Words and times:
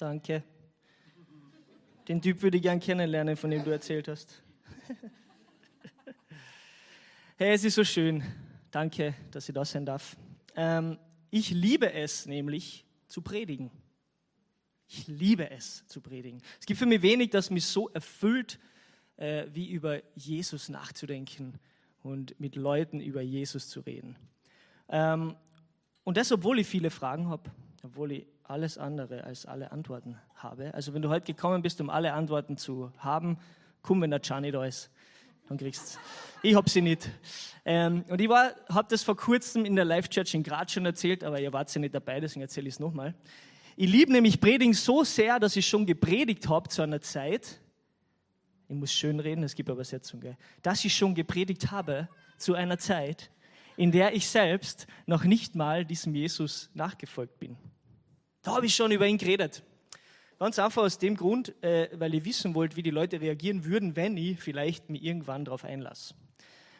Danke. 0.00 0.42
Den 2.08 2.22
Typ 2.22 2.40
würde 2.40 2.56
ich 2.56 2.62
gern 2.62 2.80
kennenlernen, 2.80 3.36
von 3.36 3.50
dem 3.50 3.62
du 3.62 3.70
erzählt 3.70 4.08
hast. 4.08 4.42
hey, 7.36 7.52
es 7.52 7.64
ist 7.64 7.74
so 7.74 7.84
schön. 7.84 8.24
Danke, 8.70 9.14
dass 9.30 9.46
ich 9.46 9.54
da 9.54 9.62
sein 9.62 9.84
darf. 9.84 10.16
Ähm, 10.56 10.98
ich 11.30 11.50
liebe 11.50 11.92
es 11.92 12.24
nämlich 12.24 12.86
zu 13.08 13.20
predigen. 13.20 13.70
Ich 14.88 15.06
liebe 15.06 15.50
es 15.50 15.86
zu 15.86 16.00
predigen. 16.00 16.40
Es 16.58 16.64
gibt 16.64 16.78
für 16.78 16.86
mich 16.86 17.02
wenig, 17.02 17.28
das 17.28 17.50
mich 17.50 17.66
so 17.66 17.90
erfüllt, 17.90 18.58
äh, 19.18 19.48
wie 19.52 19.68
über 19.68 20.00
Jesus 20.14 20.70
nachzudenken 20.70 21.60
und 22.02 22.40
mit 22.40 22.56
Leuten 22.56 23.00
über 23.00 23.20
Jesus 23.20 23.68
zu 23.68 23.80
reden. 23.80 24.16
Ähm, 24.88 25.36
und 26.04 26.16
das, 26.16 26.32
obwohl 26.32 26.58
ich 26.58 26.66
viele 26.66 26.88
Fragen 26.88 27.28
habe, 27.28 27.50
obwohl 27.82 28.12
ich 28.12 28.26
alles 28.44 28.78
andere 28.78 29.24
als 29.24 29.46
alle 29.46 29.72
Antworten 29.72 30.18
habe. 30.34 30.74
Also 30.74 30.92
wenn 30.92 31.02
du 31.02 31.08
heute 31.08 31.26
gekommen 31.26 31.62
bist, 31.62 31.80
um 31.80 31.88
alle 31.88 32.12
Antworten 32.12 32.56
zu 32.56 32.92
haben, 32.98 33.38
komm, 33.82 34.02
wenn 34.02 34.10
der 34.10 34.20
Gianni 34.20 34.50
da 34.50 34.64
ist, 34.64 34.90
dann 35.48 35.58
kriegst 35.58 35.96
du 35.96 36.48
Ich 36.48 36.54
habe 36.54 36.68
sie 36.68 36.80
nicht. 36.80 37.08
Ähm, 37.64 38.04
und 38.08 38.20
ich 38.20 38.28
habe 38.28 38.86
das 38.88 39.02
vor 39.02 39.16
kurzem 39.16 39.64
in 39.64 39.76
der 39.76 39.84
Live-Church 39.84 40.34
in 40.34 40.42
Graz 40.42 40.72
schon 40.72 40.86
erzählt, 40.86 41.24
aber 41.24 41.40
ihr 41.40 41.52
wart 41.52 41.72
ja 41.74 41.80
nicht 41.80 41.94
dabei, 41.94 42.20
deswegen 42.20 42.42
erzähle 42.42 42.68
ich 42.68 42.74
es 42.74 42.80
nochmal. 42.80 43.14
Ich 43.76 43.90
liebe 43.90 44.12
nämlich 44.12 44.40
Predigen 44.40 44.74
so 44.74 45.04
sehr, 45.04 45.38
dass 45.40 45.56
ich 45.56 45.66
schon 45.66 45.86
gepredigt 45.86 46.48
habe 46.48 46.68
zu 46.68 46.82
einer 46.82 47.00
Zeit, 47.00 47.58
ich 48.68 48.76
muss 48.76 48.92
schön 48.92 49.18
reden, 49.18 49.42
es 49.42 49.54
gibt 49.54 49.68
Übersetzung, 49.68 50.20
gell? 50.20 50.36
dass 50.62 50.84
ich 50.84 50.94
schon 50.94 51.14
gepredigt 51.14 51.70
habe 51.70 52.08
zu 52.36 52.54
einer 52.54 52.78
Zeit, 52.78 53.30
in 53.76 53.90
der 53.90 54.14
ich 54.14 54.28
selbst 54.28 54.86
noch 55.06 55.24
nicht 55.24 55.54
mal 55.54 55.84
diesem 55.84 56.14
Jesus 56.14 56.70
nachgefolgt 56.74 57.40
bin. 57.40 57.56
Da 58.42 58.56
habe 58.56 58.66
ich 58.66 58.74
schon 58.74 58.90
über 58.90 59.06
ihn 59.06 59.18
geredet. 59.18 59.62
Ganz 60.38 60.58
einfach 60.58 60.82
aus 60.82 60.96
dem 60.96 61.16
Grund, 61.16 61.62
äh, 61.62 61.90
weil 61.98 62.14
ich 62.14 62.24
wissen 62.24 62.54
wollte, 62.54 62.76
wie 62.76 62.82
die 62.82 62.90
Leute 62.90 63.20
reagieren 63.20 63.64
würden, 63.66 63.94
wenn 63.96 64.16
ich 64.16 64.40
vielleicht 64.40 64.88
mich 64.88 65.02
irgendwann 65.02 65.44
darauf 65.44 65.64
einlasse. 65.64 66.14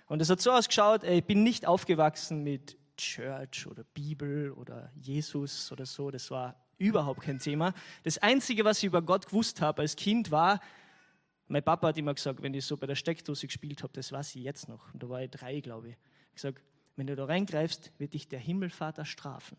Und 0.07 0.23
es 0.23 0.31
hat 0.31 0.41
so 0.41 0.51
ausgeschaut, 0.51 1.05
äh, 1.05 1.19
ich 1.19 1.25
bin 1.25 1.43
nicht 1.43 1.67
aufgewachsen 1.67 2.43
mit 2.43 2.79
Church 2.97 3.67
oder 3.67 3.85
Bibel 3.85 4.53
oder 4.53 4.91
Jesus 4.97 5.71
oder 5.73 5.85
so. 5.85 6.11
Das 6.11 6.31
war 6.31 6.57
überhaupt 6.79 7.21
kein 7.21 7.39
Thema. 7.39 7.75
Das 8.03 8.17
Einzige, 8.19 8.65
was 8.65 8.79
ich 8.79 8.85
über 8.85 9.03
Gott 9.03 9.27
gewusst 9.27 9.61
habe 9.61 9.83
als 9.83 9.95
Kind, 9.95 10.31
war, 10.31 10.61
mein 11.47 11.63
Papa 11.63 11.89
hat 11.89 11.99
immer 11.99 12.15
gesagt, 12.15 12.43
wenn 12.43 12.55
ich 12.55 12.65
so 12.65 12.77
bei 12.77 12.87
der 12.87 12.95
Steckdose 12.95 13.47
gespielt 13.47 13.83
habe, 13.83 13.93
das 13.93 14.11
weiß 14.11 14.37
ich 14.37 14.43
jetzt 14.43 14.69
noch. 14.69 14.93
Und 14.95 15.03
da 15.03 15.09
war 15.09 15.23
ich 15.23 15.31
drei, 15.31 15.61
glaube 15.61 15.91
ich. 15.91 15.97
Ich 16.31 16.37
gesagt, 16.37 16.63
wenn 16.97 17.07
du 17.07 17.15
da 17.15 17.27
reingreifst, 17.27 17.93
wird 17.99 18.15
dich 18.15 18.29
der 18.29 18.39
Himmelvater 18.39 19.05
strafen. 19.05 19.59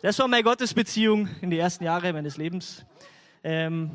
Das 0.00 0.16
war 0.20 0.28
meine 0.28 0.44
Gottesbeziehung 0.44 1.28
in 1.40 1.50
die 1.50 1.58
ersten 1.58 1.82
Jahre 1.82 2.12
meines 2.12 2.36
Lebens. 2.36 2.86
Ähm, 3.42 3.90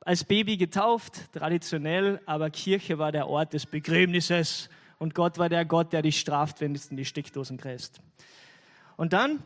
als 0.00 0.24
Baby 0.24 0.56
getauft, 0.56 1.32
traditionell, 1.32 2.20
aber 2.26 2.50
Kirche 2.50 2.98
war 2.98 3.12
der 3.12 3.28
Ort 3.28 3.52
des 3.52 3.64
Begräbnisses 3.64 4.68
und 4.98 5.14
Gott 5.14 5.38
war 5.38 5.48
der 5.48 5.64
Gott, 5.64 5.92
der 5.92 6.02
dich 6.02 6.18
straft, 6.18 6.60
wenn 6.60 6.74
du 6.74 6.80
in 6.90 6.96
die 6.96 7.04
Steckdosen 7.04 7.56
greifst. 7.56 8.00
Und 8.96 9.12
dann 9.12 9.44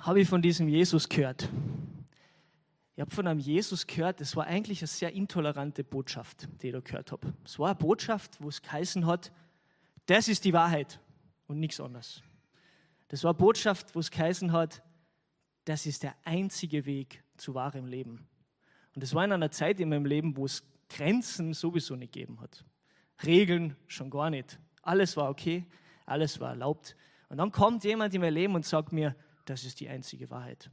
habe 0.00 0.18
ich 0.22 0.28
von 0.30 0.40
diesem 0.40 0.66
Jesus 0.66 1.10
gehört. 1.10 1.46
Ich 2.96 3.02
habe 3.02 3.10
von 3.10 3.26
einem 3.26 3.38
Jesus 3.38 3.86
gehört, 3.86 4.22
das 4.22 4.34
war 4.34 4.46
eigentlich 4.46 4.80
eine 4.80 4.88
sehr 4.88 5.12
intolerante 5.12 5.84
Botschaft, 5.84 6.48
die 6.62 6.68
ich 6.68 6.72
da 6.72 6.80
gehört 6.80 7.12
habe. 7.12 7.34
Es 7.44 7.58
war 7.58 7.66
eine 7.66 7.74
Botschaft, 7.74 8.38
wo 8.40 8.48
es 8.48 8.62
geheißen 8.62 9.04
hat, 9.04 9.30
das 10.06 10.26
ist 10.26 10.46
die 10.46 10.54
Wahrheit 10.54 10.98
und 11.48 11.60
nichts 11.60 11.78
anderes. 11.80 12.22
Das 13.08 13.24
war 13.24 13.32
eine 13.32 13.38
Botschaft, 13.38 13.94
wo 13.94 14.00
es 14.00 14.10
geheißen 14.10 14.52
hat, 14.52 14.82
das 15.68 15.84
ist 15.84 16.02
der 16.02 16.14
einzige 16.24 16.86
Weg 16.86 17.22
zu 17.36 17.54
wahrem 17.54 17.86
Leben. 17.86 18.26
Und 18.94 19.02
das 19.02 19.14
war 19.14 19.24
in 19.24 19.32
einer 19.32 19.50
Zeit 19.50 19.78
in 19.80 19.90
meinem 19.90 20.06
Leben, 20.06 20.36
wo 20.36 20.46
es 20.46 20.64
Grenzen 20.88 21.52
sowieso 21.52 21.94
nicht 21.94 22.12
gegeben 22.12 22.40
hat. 22.40 22.64
Regeln 23.24 23.76
schon 23.86 24.08
gar 24.08 24.30
nicht. 24.30 24.58
Alles 24.82 25.16
war 25.16 25.28
okay, 25.28 25.66
alles 26.06 26.40
war 26.40 26.50
erlaubt. 26.50 26.96
Und 27.28 27.36
dann 27.36 27.52
kommt 27.52 27.84
jemand 27.84 28.14
in 28.14 28.22
mein 28.22 28.32
Leben 28.32 28.54
und 28.54 28.64
sagt 28.64 28.92
mir, 28.92 29.14
das 29.44 29.64
ist 29.64 29.80
die 29.80 29.88
einzige 29.88 30.30
Wahrheit. 30.30 30.70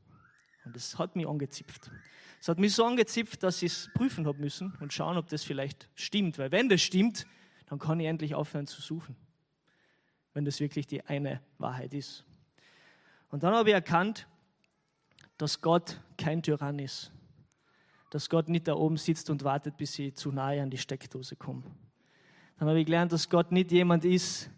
Und 0.63 0.75
das 0.75 0.97
hat 0.97 1.17
mich 1.17 1.27
angezipft. 1.27 1.91
Es 2.39 2.47
hat 2.47 2.57
mich 2.57 2.73
so 2.73 2.85
angezipft, 2.85 3.43
dass 3.43 3.61
ich 3.61 3.73
es 3.73 3.89
prüfen 3.93 4.25
habe 4.25 4.39
müssen 4.39 4.75
und 4.79 4.93
schauen, 4.93 5.17
ob 5.17 5.27
das 5.27 5.43
vielleicht 5.43 5.89
stimmt. 5.95 6.37
Weil 6.37 6.51
wenn 6.51 6.69
das 6.69 6.81
stimmt, 6.81 7.27
dann 7.65 7.79
kann 7.79 7.99
ich 7.99 8.07
endlich 8.07 8.33
aufhören 8.33 8.67
zu 8.67 8.81
suchen. 8.81 9.17
Wenn 10.33 10.45
das 10.45 10.61
wirklich 10.61 10.87
die 10.87 11.03
eine 11.05 11.41
Wahrheit 11.57 11.93
ist. 11.93 12.23
Und 13.29 13.43
dann 13.43 13.53
habe 13.53 13.69
ich 13.69 13.75
erkannt, 13.75 14.27
dass 15.37 15.61
Gott 15.61 15.99
kein 16.17 16.41
Tyrann 16.41 16.79
ist. 16.79 17.11
Dass 18.09 18.29
Gott 18.29 18.49
nicht 18.49 18.67
da 18.67 18.75
oben 18.75 18.97
sitzt 18.97 19.29
und 19.29 19.43
wartet, 19.43 19.77
bis 19.77 19.97
ich 19.99 20.15
zu 20.15 20.31
nahe 20.31 20.61
an 20.61 20.69
die 20.69 20.77
Steckdose 20.77 21.35
komme. 21.35 21.63
Dann 22.57 22.69
habe 22.69 22.79
ich 22.79 22.85
gelernt, 22.85 23.11
dass 23.11 23.29
Gott 23.29 23.51
nicht 23.51 23.71
jemand 23.71 24.05
ist, 24.05 24.49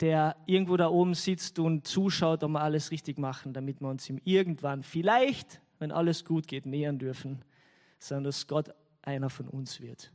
der 0.00 0.36
irgendwo 0.46 0.76
da 0.76 0.88
oben 0.88 1.14
sitzt 1.14 1.58
und 1.58 1.86
zuschaut, 1.86 2.42
ob 2.42 2.50
wir 2.50 2.60
alles 2.60 2.90
richtig 2.90 3.18
machen, 3.18 3.52
damit 3.52 3.80
wir 3.80 3.88
uns 3.88 4.08
ihm 4.08 4.20
irgendwann 4.24 4.82
vielleicht, 4.82 5.60
wenn 5.78 5.92
alles 5.92 6.24
gut 6.24 6.48
geht, 6.48 6.66
nähern 6.66 6.98
dürfen, 6.98 7.44
sondern 7.98 8.24
dass 8.24 8.46
Gott 8.46 8.70
einer 9.02 9.30
von 9.30 9.48
uns 9.48 9.80
wird. 9.80 10.10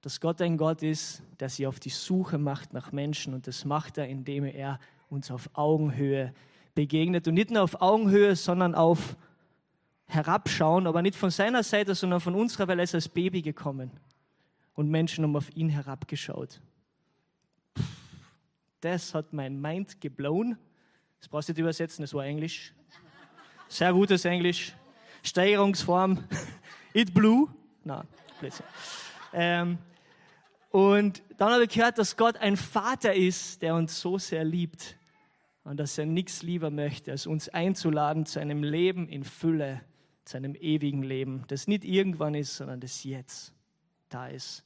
Dass 0.00 0.20
Gott 0.20 0.40
ein 0.40 0.56
Gott 0.56 0.82
ist, 0.82 1.22
der 1.40 1.48
sich 1.48 1.66
auf 1.66 1.80
die 1.80 1.90
Suche 1.90 2.38
macht 2.38 2.72
nach 2.72 2.92
Menschen 2.92 3.34
und 3.34 3.46
das 3.46 3.64
macht 3.64 3.98
er, 3.98 4.08
indem 4.08 4.44
er 4.44 4.78
uns 5.10 5.30
auf 5.30 5.50
Augenhöhe 5.54 6.32
begegnet 6.78 7.26
und 7.26 7.34
nicht 7.34 7.50
nur 7.50 7.62
auf 7.62 7.82
Augenhöhe, 7.82 8.36
sondern 8.36 8.74
auf 8.74 9.16
Herabschauen, 10.06 10.86
aber 10.86 11.02
nicht 11.02 11.16
von 11.16 11.30
seiner 11.30 11.62
Seite, 11.62 11.94
sondern 11.94 12.20
von 12.20 12.34
unserer, 12.34 12.68
weil 12.68 12.78
er 12.78 12.84
ist 12.84 12.94
als 12.94 13.08
Baby 13.08 13.42
gekommen 13.42 13.90
und 14.74 14.88
Menschen 14.88 15.24
haben 15.24 15.36
auf 15.36 15.54
ihn 15.56 15.68
herabgeschaut 15.68 16.60
das 18.80 19.14
hat 19.14 19.32
mein 19.32 19.60
Mind 19.60 20.00
geblown. 20.00 20.56
Das 21.18 21.28
brauchst 21.28 21.48
du 21.48 21.52
nicht 21.52 21.60
übersetzen, 21.60 22.02
das 22.02 22.14
war 22.14 22.24
Englisch. 22.24 22.72
Sehr 23.68 23.92
gutes 23.92 24.24
Englisch. 24.24 24.74
Steigerungsform. 25.22 26.24
It 26.92 27.12
blew. 27.12 27.48
Na, 27.84 28.04
Blödsinn. 28.40 28.66
Ähm, 29.32 29.78
und 30.70 31.22
dann 31.36 31.52
habe 31.52 31.64
ich 31.64 31.70
gehört, 31.70 31.98
dass 31.98 32.16
Gott 32.16 32.36
ein 32.36 32.56
Vater 32.56 33.14
ist, 33.14 33.62
der 33.62 33.74
uns 33.74 34.00
so 34.00 34.18
sehr 34.18 34.44
liebt 34.44 34.97
und 35.68 35.76
dass 35.76 35.98
er 35.98 36.06
nichts 36.06 36.42
lieber 36.42 36.70
möchte, 36.70 37.10
als 37.10 37.26
uns 37.26 37.50
einzuladen 37.50 38.24
zu 38.24 38.40
einem 38.40 38.62
Leben 38.62 39.06
in 39.06 39.22
Fülle, 39.22 39.82
zu 40.24 40.38
einem 40.38 40.54
ewigen 40.54 41.02
Leben, 41.02 41.44
das 41.48 41.68
nicht 41.68 41.84
irgendwann 41.84 42.34
ist, 42.34 42.56
sondern 42.56 42.80
das 42.80 43.04
jetzt 43.04 43.52
da 44.08 44.28
ist. 44.28 44.64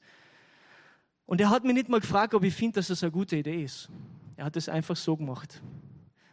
Und 1.27 1.41
er 1.41 1.51
hat 1.51 1.65
mich 1.65 1.75
nicht 1.75 1.89
mal 1.89 1.99
gefragt, 1.99 2.35
ob 2.35 2.45
ich 2.45 2.55
finde, 2.55 2.75
dass 2.77 2.87
das 2.87 3.03
eine 3.03 3.11
gute 3.11 3.37
Idee 3.37 3.65
ist. 3.65 3.89
Er 4.37 4.45
hat 4.45 4.57
es 4.57 4.69
einfach 4.69 4.95
so 4.95 5.17
gemacht. 5.17 5.61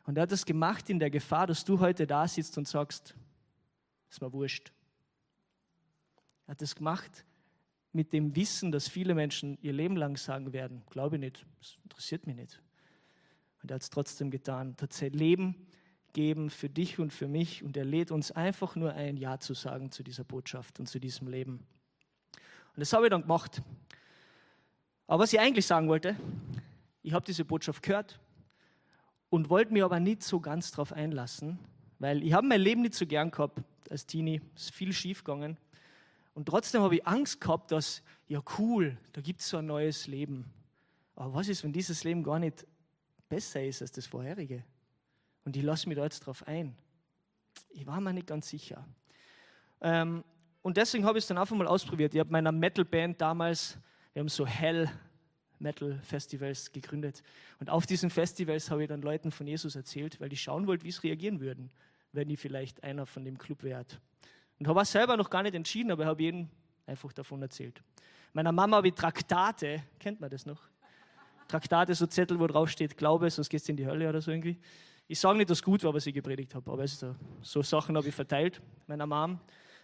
Und 0.05 0.17
er 0.17 0.21
hat 0.21 0.31
es 0.31 0.45
gemacht 0.45 0.87
in 0.91 0.99
der 0.99 1.09
Gefahr, 1.09 1.47
dass 1.47 1.65
du 1.65 1.79
heute 1.79 2.05
da 2.05 2.27
sitzt 2.27 2.55
und 2.59 2.67
sagst, 2.67 3.15
ist 4.07 4.21
mir 4.21 4.31
wurscht. 4.31 4.71
Er 6.45 6.51
hat 6.51 6.61
es 6.61 6.75
gemacht 6.75 7.25
mit 7.91 8.13
dem 8.13 8.35
Wissen, 8.35 8.71
dass 8.71 8.87
viele 8.87 9.15
Menschen 9.15 9.57
ihr 9.63 9.73
Leben 9.73 9.97
lang 9.97 10.15
sagen 10.15 10.53
werden, 10.53 10.83
glaube 10.91 11.15
ich 11.15 11.21
nicht, 11.21 11.45
das 11.59 11.79
interessiert 11.83 12.27
mich 12.27 12.35
nicht. 12.35 12.61
Und 13.61 13.71
er 13.71 13.75
hat 13.75 13.81
es 13.81 13.89
trotzdem 13.89 14.31
getan. 14.31 14.75
Er 14.77 14.83
hat 14.83 15.13
Leben 15.13 15.55
geben 16.13 16.49
für 16.49 16.69
dich 16.69 16.99
und 16.99 17.13
für 17.13 17.27
mich 17.27 17.63
und 17.63 17.77
er 17.77 17.85
lädt 17.85 18.11
uns 18.11 18.31
einfach 18.31 18.75
nur 18.75 18.93
ein 18.93 19.17
Ja 19.17 19.39
zu 19.39 19.53
sagen 19.53 19.91
zu 19.91 20.03
dieser 20.03 20.23
Botschaft 20.23 20.79
und 20.79 20.87
zu 20.87 20.99
diesem 20.99 21.27
Leben. 21.27 21.65
Und 22.75 22.79
das 22.79 22.93
habe 22.93 23.05
ich 23.05 23.09
dann 23.11 23.21
gemacht. 23.21 23.61
Aber 25.07 25.23
was 25.23 25.33
ich 25.33 25.39
eigentlich 25.39 25.65
sagen 25.65 25.87
wollte, 25.87 26.15
ich 27.01 27.13
habe 27.13 27.25
diese 27.25 27.45
Botschaft 27.45 27.83
gehört 27.83 28.19
und 29.29 29.49
wollte 29.49 29.73
mich 29.73 29.83
aber 29.83 29.99
nicht 29.99 30.23
so 30.23 30.39
ganz 30.39 30.71
darauf 30.71 30.93
einlassen, 30.93 31.59
weil 31.99 32.23
ich 32.23 32.33
habe 32.33 32.47
mein 32.47 32.61
Leben 32.61 32.81
nicht 32.81 32.95
so 32.95 33.05
gern 33.05 33.31
gehabt 33.31 33.59
als 33.89 34.05
Teenie, 34.05 34.41
es 34.55 34.65
ist 34.65 34.73
viel 34.73 34.93
schief 34.93 35.23
gegangen. 35.23 35.57
Und 36.33 36.45
trotzdem 36.47 36.81
habe 36.81 36.95
ich 36.95 37.07
Angst 37.07 37.41
gehabt, 37.41 37.71
dass, 37.71 38.01
ja 38.27 38.41
cool, 38.57 38.97
da 39.13 39.21
gibt 39.21 39.41
es 39.41 39.49
so 39.49 39.57
ein 39.57 39.65
neues 39.65 40.07
Leben. 40.07 40.45
Aber 41.15 41.33
was 41.33 41.49
ist, 41.49 41.63
wenn 41.63 41.73
dieses 41.73 42.03
Leben 42.03 42.23
gar 42.23 42.39
nicht 42.39 42.65
besser 43.29 43.63
ist 43.63 43.81
als 43.81 43.91
das 43.91 44.05
vorherige? 44.05 44.63
Und 45.45 45.55
ich 45.55 45.63
lasse 45.63 45.87
mich 45.87 45.97
da 45.97 46.03
jetzt 46.03 46.19
drauf 46.21 46.45
ein. 46.47 46.75
Ich 47.69 47.85
war 47.85 48.01
mir 48.01 48.13
nicht 48.13 48.27
ganz 48.27 48.49
sicher. 48.49 48.85
Ähm, 49.81 50.23
und 50.61 50.75
deswegen 50.75 51.05
habe 51.05 51.17
ich 51.17 51.23
es 51.23 51.27
dann 51.27 51.37
einfach 51.37 51.55
mal 51.55 51.67
ausprobiert. 51.67 52.13
Ich 52.13 52.19
habe 52.19 52.31
meiner 52.31 52.51
Metal-Band 52.51 53.21
damals 53.21 53.77
wir 54.13 54.21
haben 54.21 54.29
so 54.29 54.45
Hell 54.45 54.89
Metal 55.59 55.99
Festivals 56.03 56.71
gegründet. 56.71 57.21
Und 57.59 57.69
auf 57.69 57.85
diesen 57.85 58.09
Festivals 58.09 58.71
habe 58.71 58.83
ich 58.83 58.89
dann 58.89 59.01
Leuten 59.01 59.31
von 59.31 59.45
Jesus 59.45 59.75
erzählt, 59.75 60.19
weil 60.19 60.33
ich 60.33 60.41
schauen 60.41 60.67
wollte, 60.67 60.83
wie 60.85 60.91
sie 60.91 61.07
reagieren 61.07 61.39
würden, 61.39 61.69
wenn 62.11 62.29
ich 62.29 62.39
vielleicht 62.39 62.83
einer 62.83 63.05
von 63.05 63.25
dem 63.25 63.37
Club 63.37 63.63
wäre. 63.63 63.85
Und 64.57 64.67
habe 64.67 64.81
es 64.81 64.91
selber 64.91 65.15
noch 65.15 65.29
gar 65.29 65.43
nicht 65.43 65.55
entschieden, 65.55 65.91
aber 65.91 66.05
habe 66.05 66.23
jedem 66.23 66.49
einfach 66.85 67.13
davon 67.13 67.41
erzählt. 67.41 67.81
Meiner 68.33 68.51
Mama 68.51 68.77
habe 68.77 68.87
ich 68.87 68.93
Traktate, 68.93 69.83
kennt 69.99 70.19
man 70.19 70.29
das 70.29 70.45
noch? 70.45 70.68
Traktate, 71.49 71.95
so 71.95 72.05
Zettel, 72.05 72.39
wo 72.39 72.47
drauf 72.47 72.69
steht, 72.69 72.95
Glaube, 72.95 73.29
sonst 73.29 73.49
gehst 73.49 73.67
du 73.67 73.71
in 73.71 73.77
die 73.77 73.85
Hölle 73.85 74.07
oder 74.07 74.21
so 74.21 74.31
irgendwie. 74.31 74.57
Ich 75.07 75.19
sage 75.19 75.39
nicht, 75.39 75.49
dass 75.49 75.63
gut 75.63 75.83
war, 75.83 75.93
was 75.93 76.05
ich 76.05 76.13
gepredigt 76.13 76.53
habe, 76.53 76.71
aber 76.71 76.87
so, 76.87 77.15
so 77.41 77.63
Sachen 77.63 77.97
habe 77.97 78.07
ich 78.07 78.13
verteilt, 78.13 78.61
meiner 78.85 79.07
Mom. 79.07 79.39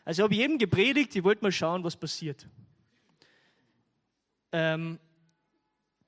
Also 0.05 0.23
habe 0.23 0.33
ich 0.35 0.39
jedem 0.39 0.59
gepredigt, 0.59 1.15
ich 1.15 1.23
wollte 1.23 1.43
mal 1.43 1.51
schauen, 1.51 1.83
was 1.83 1.97
passiert. 1.97 2.47
Ähm, 4.51 4.99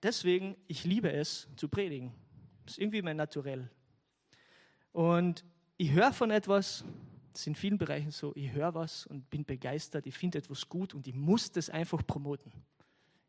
deswegen, 0.04 0.56
ich 0.68 0.86
liebe 0.86 1.12
es 1.12 1.48
zu 1.56 1.68
predigen. 1.68 2.14
Das 2.64 2.74
ist 2.74 2.80
irgendwie 2.80 3.02
mein 3.02 3.18
Naturell. 3.18 3.68
Und 4.92 5.44
ich 5.78 5.92
höre 5.92 6.14
von 6.14 6.30
etwas, 6.30 6.86
das 7.34 7.42
ist 7.42 7.48
in 7.48 7.56
vielen 7.56 7.80
Bereichen 7.80 8.12
so, 8.12 8.32
ich 8.36 8.52
höre 8.52 8.76
was 8.76 9.08
und 9.08 9.28
bin 9.32 9.44
begeistert, 9.44 10.06
ich 10.06 10.16
finde 10.16 10.38
etwas 10.38 10.70
gut 10.70 10.94
und 10.94 11.08
ich 11.08 11.16
muss 11.16 11.52
das 11.52 11.72
einfach 11.72 12.06
promoten. 12.06 12.52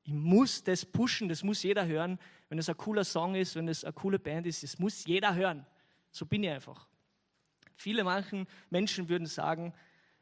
Ich 0.09 0.15
muss 0.15 0.65
das 0.65 0.87
pushen, 0.87 1.29
das 1.29 1.43
muss 1.43 1.63
jeder 1.63 1.87
hören. 1.87 2.19
Wenn 2.49 2.59
es 2.59 2.71
ein 2.71 2.79
cooler 2.79 3.05
Song 3.05 3.35
ist, 3.35 3.55
wenn 3.57 3.69
es 3.69 3.85
eine 3.85 3.93
coole 3.93 4.19
Band 4.19 4.47
ist, 4.47 4.63
das 4.63 4.79
muss 4.79 5.05
jeder 5.05 5.35
hören. 5.35 5.67
So 6.11 6.25
bin 6.25 6.45
ich 6.45 6.49
einfach. 6.49 6.89
Viele 7.77 8.05
manchen 8.05 8.47
Menschen 8.71 9.07
würden 9.11 9.27
sagen, 9.27 9.75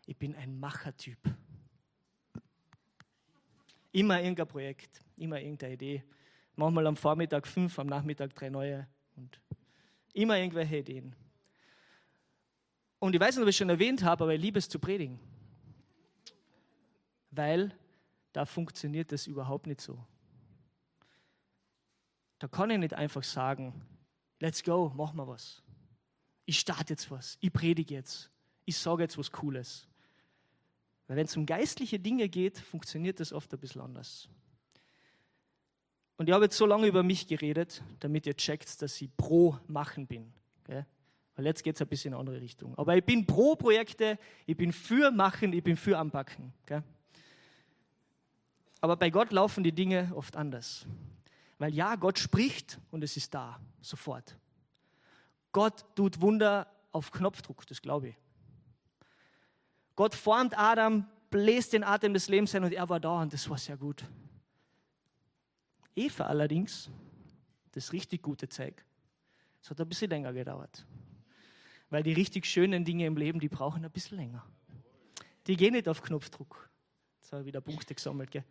ich 0.04 0.16
bin 0.16 0.34
ein 0.34 0.58
Machertyp. 0.58 1.20
Immer 3.92 4.20
irgendein 4.20 4.48
Projekt, 4.48 5.04
immer 5.18 5.40
irgendeine 5.40 5.74
Idee. 5.74 6.02
Manchmal 6.56 6.88
am 6.88 6.96
Vormittag 6.96 7.46
fünf, 7.46 7.78
am 7.78 7.86
Nachmittag 7.86 8.34
drei 8.34 8.50
neue 8.50 8.88
und 9.14 9.40
immer 10.14 10.36
irgendwelche 10.36 10.78
Ideen. 10.78 11.14
Und 12.98 13.14
ich 13.14 13.20
weiß 13.20 13.36
nicht, 13.36 13.42
ob 13.44 13.48
ich 13.48 13.54
es 13.54 13.58
schon 13.58 13.68
erwähnt 13.68 14.02
habe, 14.02 14.24
aber 14.24 14.34
ich 14.34 14.40
liebe 14.40 14.58
es 14.58 14.68
zu 14.68 14.80
predigen. 14.80 15.20
Weil 17.30 17.72
da 18.36 18.44
funktioniert 18.44 19.12
das 19.12 19.26
überhaupt 19.26 19.66
nicht 19.66 19.80
so. 19.80 19.98
Da 22.38 22.46
kann 22.48 22.68
ich 22.68 22.76
nicht 22.76 22.92
einfach 22.92 23.24
sagen, 23.24 23.72
let's 24.40 24.62
go, 24.62 24.92
machen 24.94 25.16
wir 25.16 25.26
was. 25.26 25.62
Ich 26.44 26.58
starte 26.58 26.92
jetzt 26.92 27.10
was, 27.10 27.38
ich 27.40 27.50
predige 27.50 27.94
jetzt, 27.94 28.30
ich 28.66 28.76
sage 28.76 29.04
jetzt 29.04 29.16
was 29.16 29.32
Cooles. 29.32 29.88
Weil 31.06 31.16
wenn 31.16 31.24
es 31.24 31.34
um 31.34 31.46
geistliche 31.46 31.98
Dinge 31.98 32.28
geht, 32.28 32.58
funktioniert 32.58 33.20
das 33.20 33.32
oft 33.32 33.50
ein 33.54 33.58
bisschen 33.58 33.80
anders. 33.80 34.28
Und 36.18 36.28
ich 36.28 36.34
habe 36.34 36.44
jetzt 36.44 36.58
so 36.58 36.66
lange 36.66 36.88
über 36.88 37.02
mich 37.02 37.26
geredet, 37.26 37.82
damit 38.00 38.26
ihr 38.26 38.36
checkt, 38.36 38.82
dass 38.82 39.00
ich 39.00 39.08
pro 39.16 39.58
Machen 39.66 40.06
bin. 40.06 40.30
Gell? 40.64 40.84
Weil 41.36 41.46
jetzt 41.46 41.64
geht 41.64 41.76
es 41.76 41.80
ein 41.80 41.88
bisschen 41.88 42.10
in 42.10 42.14
eine 42.16 42.20
andere 42.20 42.42
Richtung. 42.42 42.76
Aber 42.76 42.98
ich 42.98 43.04
bin 43.04 43.24
pro 43.24 43.56
Projekte, 43.56 44.18
ich 44.44 44.58
bin 44.58 44.72
für 44.72 45.10
Machen, 45.10 45.54
ich 45.54 45.64
bin 45.64 45.78
für 45.78 45.96
Anpacken. 45.96 46.52
Gell? 46.66 46.84
Aber 48.86 48.94
bei 48.94 49.10
Gott 49.10 49.32
laufen 49.32 49.64
die 49.64 49.72
Dinge 49.72 50.12
oft 50.14 50.36
anders. 50.36 50.86
Weil 51.58 51.74
ja, 51.74 51.96
Gott 51.96 52.20
spricht 52.20 52.78
und 52.92 53.02
es 53.02 53.16
ist 53.16 53.34
da, 53.34 53.58
sofort. 53.80 54.38
Gott 55.50 55.84
tut 55.96 56.20
Wunder 56.20 56.68
auf 56.92 57.10
Knopfdruck, 57.10 57.66
das 57.66 57.82
glaube 57.82 58.10
ich. 58.10 58.16
Gott 59.96 60.14
formt 60.14 60.56
Adam, 60.56 61.04
bläst 61.30 61.72
den 61.72 61.82
Atem 61.82 62.14
des 62.14 62.28
Lebens 62.28 62.54
ein 62.54 62.62
und 62.62 62.72
er 62.72 62.88
war 62.88 63.00
da 63.00 63.22
und 63.22 63.32
das 63.32 63.50
war 63.50 63.58
sehr 63.58 63.76
gut. 63.76 64.04
Eva 65.96 66.26
allerdings, 66.26 66.88
das 67.72 67.92
richtig 67.92 68.22
gute 68.22 68.48
Zeug, 68.48 68.84
es 69.60 69.68
hat 69.68 69.80
ein 69.80 69.88
bisschen 69.88 70.10
länger 70.10 70.32
gedauert. 70.32 70.86
Weil 71.90 72.04
die 72.04 72.12
richtig 72.12 72.46
schönen 72.46 72.84
Dinge 72.84 73.06
im 73.06 73.16
Leben, 73.16 73.40
die 73.40 73.48
brauchen 73.48 73.84
ein 73.84 73.90
bisschen 73.90 74.16
länger. 74.16 74.46
Die 75.48 75.56
gehen 75.56 75.72
nicht 75.72 75.88
auf 75.88 76.02
Knopfdruck. 76.02 76.70
Jetzt 77.26 77.32
habe 77.32 77.42
ich 77.42 77.46
wieder 77.48 77.60
Punkte 77.60 77.92
gesammelt. 77.92 78.30
Gell? 78.30 78.44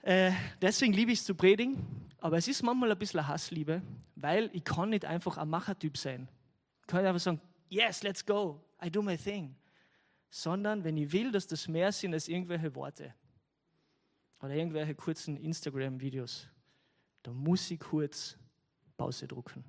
Äh, 0.00 0.32
deswegen 0.62 0.94
liebe 0.94 1.12
ich 1.12 1.18
es 1.18 1.26
zu 1.26 1.34
predigen, 1.34 1.86
aber 2.16 2.38
es 2.38 2.48
ist 2.48 2.62
manchmal 2.62 2.90
ein 2.90 2.98
bisschen 2.98 3.28
Hassliebe, 3.28 3.82
weil 4.16 4.48
ich 4.54 4.64
kann 4.64 4.88
nicht 4.88 5.04
einfach 5.04 5.36
ein 5.36 5.50
Machertyp 5.50 5.98
sein. 5.98 6.30
Ich 6.80 6.86
kann 6.86 7.04
einfach 7.04 7.20
sagen, 7.20 7.42
yes, 7.68 8.02
let's 8.02 8.24
go, 8.24 8.58
I 8.82 8.90
do 8.90 9.02
my 9.02 9.18
thing. 9.18 9.54
Sondern 10.30 10.82
wenn 10.82 10.96
ich 10.96 11.12
will, 11.12 11.30
dass 11.30 11.46
das 11.46 11.68
mehr 11.68 11.92
sind 11.92 12.14
als 12.14 12.26
irgendwelche 12.26 12.74
Worte 12.74 13.12
oder 14.40 14.54
irgendwelche 14.54 14.94
kurzen 14.94 15.36
Instagram-Videos, 15.36 16.48
dann 17.22 17.34
muss 17.34 17.70
ich 17.70 17.78
kurz 17.80 18.38
Pause 18.96 19.28
drucken. 19.28 19.62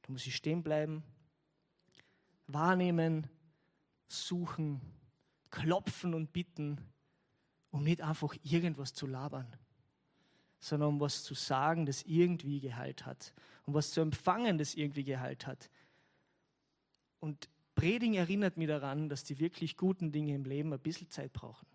Da 0.00 0.10
muss 0.10 0.26
ich 0.26 0.34
stehen 0.34 0.62
bleiben, 0.62 1.02
wahrnehmen, 2.46 3.26
suchen, 4.08 4.80
klopfen 5.50 6.14
und 6.14 6.32
bitten, 6.32 6.80
um 7.70 7.82
nicht 7.82 8.00
einfach 8.00 8.34
irgendwas 8.42 8.94
zu 8.94 9.06
labern, 9.06 9.56
sondern 10.58 10.90
um 10.90 11.00
was 11.00 11.22
zu 11.22 11.34
sagen, 11.34 11.86
das 11.86 12.02
irgendwie 12.02 12.60
Gehalt 12.60 13.06
hat, 13.06 13.34
um 13.64 13.74
was 13.74 13.90
zu 13.90 14.00
empfangen, 14.00 14.58
das 14.58 14.74
irgendwie 14.74 15.04
Gehalt 15.04 15.46
hat. 15.46 15.70
Und 17.20 17.48
Predigen 17.74 18.14
erinnert 18.14 18.56
mich 18.56 18.68
daran, 18.68 19.08
dass 19.08 19.24
die 19.24 19.38
wirklich 19.38 19.76
guten 19.76 20.12
Dinge 20.12 20.34
im 20.34 20.44
Leben 20.44 20.72
ein 20.72 20.80
bisschen 20.80 21.10
Zeit 21.10 21.32
brauchen 21.32 21.66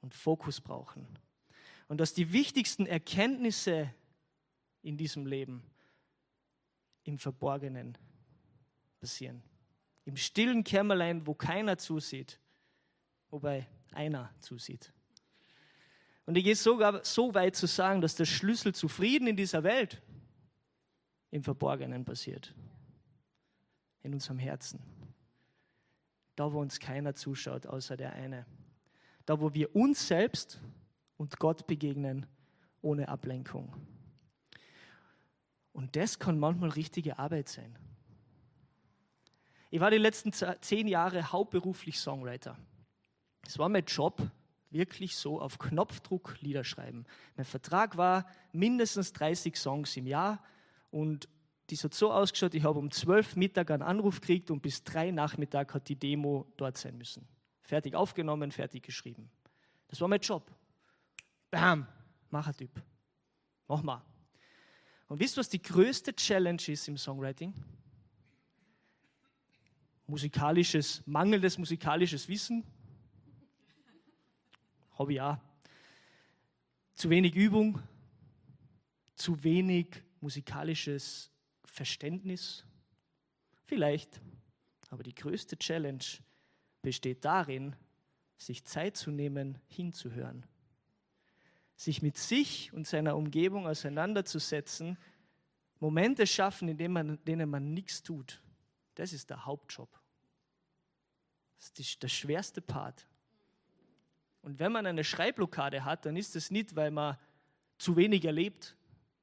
und 0.00 0.14
Fokus 0.14 0.60
brauchen. 0.60 1.06
Und 1.88 1.98
dass 2.00 2.14
die 2.14 2.32
wichtigsten 2.32 2.86
Erkenntnisse 2.86 3.92
in 4.82 4.96
diesem 4.96 5.26
Leben 5.26 5.62
im 7.04 7.18
Verborgenen 7.18 7.96
passieren 8.98 9.42
im 10.06 10.16
stillen 10.16 10.64
Kämmerlein, 10.64 11.26
wo 11.26 11.34
keiner 11.34 11.76
zusieht, 11.76 12.40
wobei 13.28 13.66
einer 13.92 14.30
zusieht. 14.40 14.92
Und 16.24 16.36
ich 16.36 16.44
gehe 16.44 16.56
sogar 16.56 17.04
so 17.04 17.34
weit 17.34 17.56
zu 17.56 17.66
sagen, 17.66 18.00
dass 18.00 18.14
der 18.14 18.24
Schlüssel 18.24 18.74
zu 18.74 18.88
Frieden 18.88 19.26
in 19.28 19.36
dieser 19.36 19.62
Welt 19.62 20.00
im 21.30 21.42
Verborgenen 21.42 22.04
passiert. 22.04 22.54
In 24.02 24.14
unserem 24.14 24.38
Herzen. 24.38 24.80
Da, 26.36 26.52
wo 26.52 26.60
uns 26.60 26.78
keiner 26.78 27.14
zuschaut, 27.14 27.66
außer 27.66 27.96
der 27.96 28.12
eine. 28.12 28.46
Da, 29.24 29.40
wo 29.40 29.54
wir 29.54 29.74
uns 29.74 30.06
selbst 30.06 30.60
und 31.16 31.38
Gott 31.38 31.66
begegnen, 31.66 32.26
ohne 32.80 33.08
Ablenkung. 33.08 33.74
Und 35.72 35.96
das 35.96 36.18
kann 36.18 36.38
manchmal 36.38 36.70
richtige 36.70 37.18
Arbeit 37.18 37.48
sein. 37.48 37.76
Ich 39.76 39.80
war 39.82 39.90
die 39.90 39.98
letzten 39.98 40.32
zehn 40.32 40.88
Jahre 40.88 41.32
hauptberuflich 41.32 42.00
Songwriter. 42.00 42.56
Es 43.46 43.58
war 43.58 43.68
mein 43.68 43.84
Job, 43.84 44.22
wirklich 44.70 45.14
so 45.14 45.38
auf 45.38 45.58
Knopfdruck 45.58 46.40
Lieder 46.40 46.64
schreiben. 46.64 47.04
Mein 47.36 47.44
Vertrag 47.44 47.98
war 47.98 48.26
mindestens 48.52 49.12
30 49.12 49.54
Songs 49.54 49.94
im 49.98 50.06
Jahr 50.06 50.42
und 50.90 51.28
das 51.66 51.84
hat 51.84 51.92
so 51.92 52.10
ausgeschaut, 52.10 52.54
ich 52.54 52.64
habe 52.64 52.78
um 52.78 52.90
12 52.90 53.36
Mittag 53.36 53.70
einen 53.70 53.82
Anruf 53.82 54.22
gekriegt 54.22 54.50
und 54.50 54.62
bis 54.62 54.82
drei 54.82 55.10
Nachmittag 55.10 55.74
hat 55.74 55.90
die 55.90 55.96
Demo 55.96 56.50
dort 56.56 56.78
sein 56.78 56.96
müssen. 56.96 57.28
Fertig 57.60 57.94
aufgenommen, 57.94 58.52
fertig 58.52 58.82
geschrieben. 58.82 59.30
Das 59.88 60.00
war 60.00 60.08
mein 60.08 60.20
Job. 60.20 60.50
Bam, 61.50 61.86
Machertyp. 62.30 62.82
Mach 63.68 63.82
mal. 63.82 64.02
Und 65.08 65.20
wisst 65.20 65.36
ihr, 65.36 65.40
was 65.40 65.50
die 65.50 65.60
größte 65.60 66.16
Challenge 66.16 66.62
ist 66.66 66.88
im 66.88 66.96
Songwriting? 66.96 67.52
Musikalisches, 70.06 71.02
mangelndes 71.06 71.58
musikalisches 71.58 72.28
Wissen. 72.28 72.64
Habe 74.98 75.12
ich 75.12 75.20
auch. 75.20 75.38
Zu 76.94 77.10
wenig 77.10 77.34
Übung, 77.34 77.80
zu 79.14 79.42
wenig 79.44 80.02
musikalisches 80.20 81.30
Verständnis. 81.64 82.64
Vielleicht. 83.64 84.20
Aber 84.90 85.02
die 85.02 85.14
größte 85.14 85.58
Challenge 85.58 86.04
besteht 86.80 87.24
darin, 87.24 87.74
sich 88.38 88.64
Zeit 88.64 88.96
zu 88.96 89.10
nehmen, 89.10 89.58
hinzuhören. 89.66 90.46
Sich 91.74 92.00
mit 92.00 92.16
sich 92.16 92.72
und 92.72 92.86
seiner 92.86 93.16
Umgebung 93.16 93.66
auseinanderzusetzen, 93.66 94.96
Momente 95.80 96.26
schaffen, 96.26 96.68
in 96.68 96.78
denen 96.78 96.94
man, 96.94 97.24
denen 97.24 97.50
man 97.50 97.74
nichts 97.74 98.02
tut. 98.02 98.40
Das 98.96 99.12
ist 99.12 99.30
der 99.30 99.44
Hauptjob. 99.44 99.88
Das 101.58 101.70
ist 101.78 102.02
der 102.02 102.08
schwerste 102.08 102.60
Part. 102.60 103.06
Und 104.42 104.58
wenn 104.58 104.72
man 104.72 104.86
eine 104.86 105.04
Schreibblockade 105.04 105.84
hat, 105.84 106.06
dann 106.06 106.16
ist 106.16 106.34
es 106.34 106.50
nicht, 106.50 106.76
weil 106.76 106.90
man 106.90 107.18
zu 107.78 107.96
wenig 107.96 108.24
erlebt, 108.24 108.76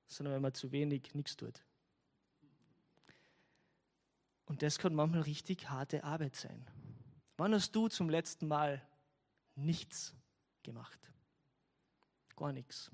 sondern 0.07 0.33
weil 0.35 0.41
man 0.41 0.53
zu 0.53 0.71
wenig 0.71 1.13
nichts 1.15 1.35
tut. 1.35 1.63
Und 4.45 4.61
das 4.61 4.77
kann 4.77 4.93
manchmal 4.93 5.21
richtig 5.21 5.69
harte 5.69 6.03
Arbeit 6.03 6.35
sein. 6.35 6.67
Wann 7.37 7.53
hast 7.53 7.71
du 7.75 7.87
zum 7.87 8.09
letzten 8.09 8.47
Mal 8.47 8.85
nichts 9.55 10.13
gemacht? 10.61 10.99
Gar 12.35 12.53
nichts. 12.53 12.91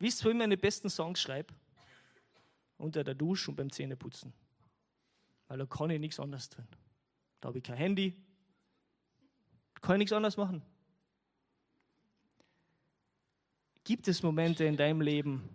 Wisst 0.00 0.22
ihr, 0.22 0.24
wo 0.24 0.30
ich 0.30 0.36
meine 0.36 0.56
besten 0.56 0.90
Songs 0.90 1.20
schreibe? 1.20 1.54
Unter 2.78 3.04
der 3.04 3.14
Dusche 3.14 3.52
und 3.52 3.56
beim 3.56 3.70
Zähneputzen 3.70 4.32
weil 5.48 5.58
da 5.58 5.66
kann 5.66 5.90
ich 5.90 6.00
nichts 6.00 6.20
anderes 6.20 6.48
tun. 6.48 6.66
Da 7.40 7.48
habe 7.48 7.58
ich 7.58 7.64
kein 7.64 7.76
Handy, 7.76 8.14
kann 9.80 9.96
ich 9.96 9.98
nichts 10.00 10.12
anderes 10.12 10.36
machen. 10.36 10.62
Gibt 13.84 14.08
es 14.08 14.22
Momente 14.22 14.64
in 14.64 14.76
deinem 14.76 15.02
Leben, 15.02 15.46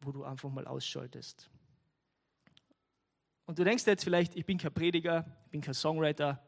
wo 0.00 0.10
du 0.10 0.24
einfach 0.24 0.50
mal 0.50 0.66
ausschaltest? 0.66 1.48
Und 3.46 3.58
du 3.58 3.62
denkst 3.62 3.86
jetzt 3.86 4.02
vielleicht, 4.02 4.34
ich 4.34 4.44
bin 4.44 4.58
kein 4.58 4.74
Prediger, 4.74 5.24
ich 5.44 5.50
bin 5.52 5.60
kein 5.60 5.74
Songwriter, 5.74 6.42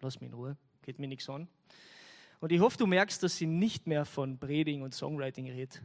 lass 0.00 0.20
mich 0.20 0.28
in 0.28 0.34
Ruhe, 0.34 0.56
geht 0.82 0.98
mir 0.98 1.06
nichts 1.06 1.28
an. 1.28 1.48
Und 2.40 2.50
ich 2.50 2.60
hoffe, 2.60 2.76
du 2.76 2.86
merkst, 2.86 3.22
dass 3.22 3.36
sie 3.36 3.46
nicht 3.46 3.86
mehr 3.86 4.04
von 4.04 4.38
Predigen 4.38 4.82
und 4.82 4.92
Songwriting 4.92 5.48
redet, 5.48 5.80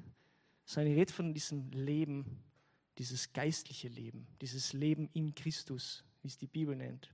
sondern 0.65 0.93
ich 0.93 0.99
rede 0.99 1.13
von 1.13 1.33
diesem 1.33 1.69
Leben, 1.71 2.43
dieses 2.99 3.31
geistliche 3.31 3.87
Leben, 3.87 4.27
dieses 4.41 4.73
Leben 4.73 5.09
in 5.13 5.33
Christus, 5.33 6.03
wie 6.21 6.27
es 6.27 6.37
die 6.37 6.47
Bibel 6.47 6.75
nennt. 6.75 7.09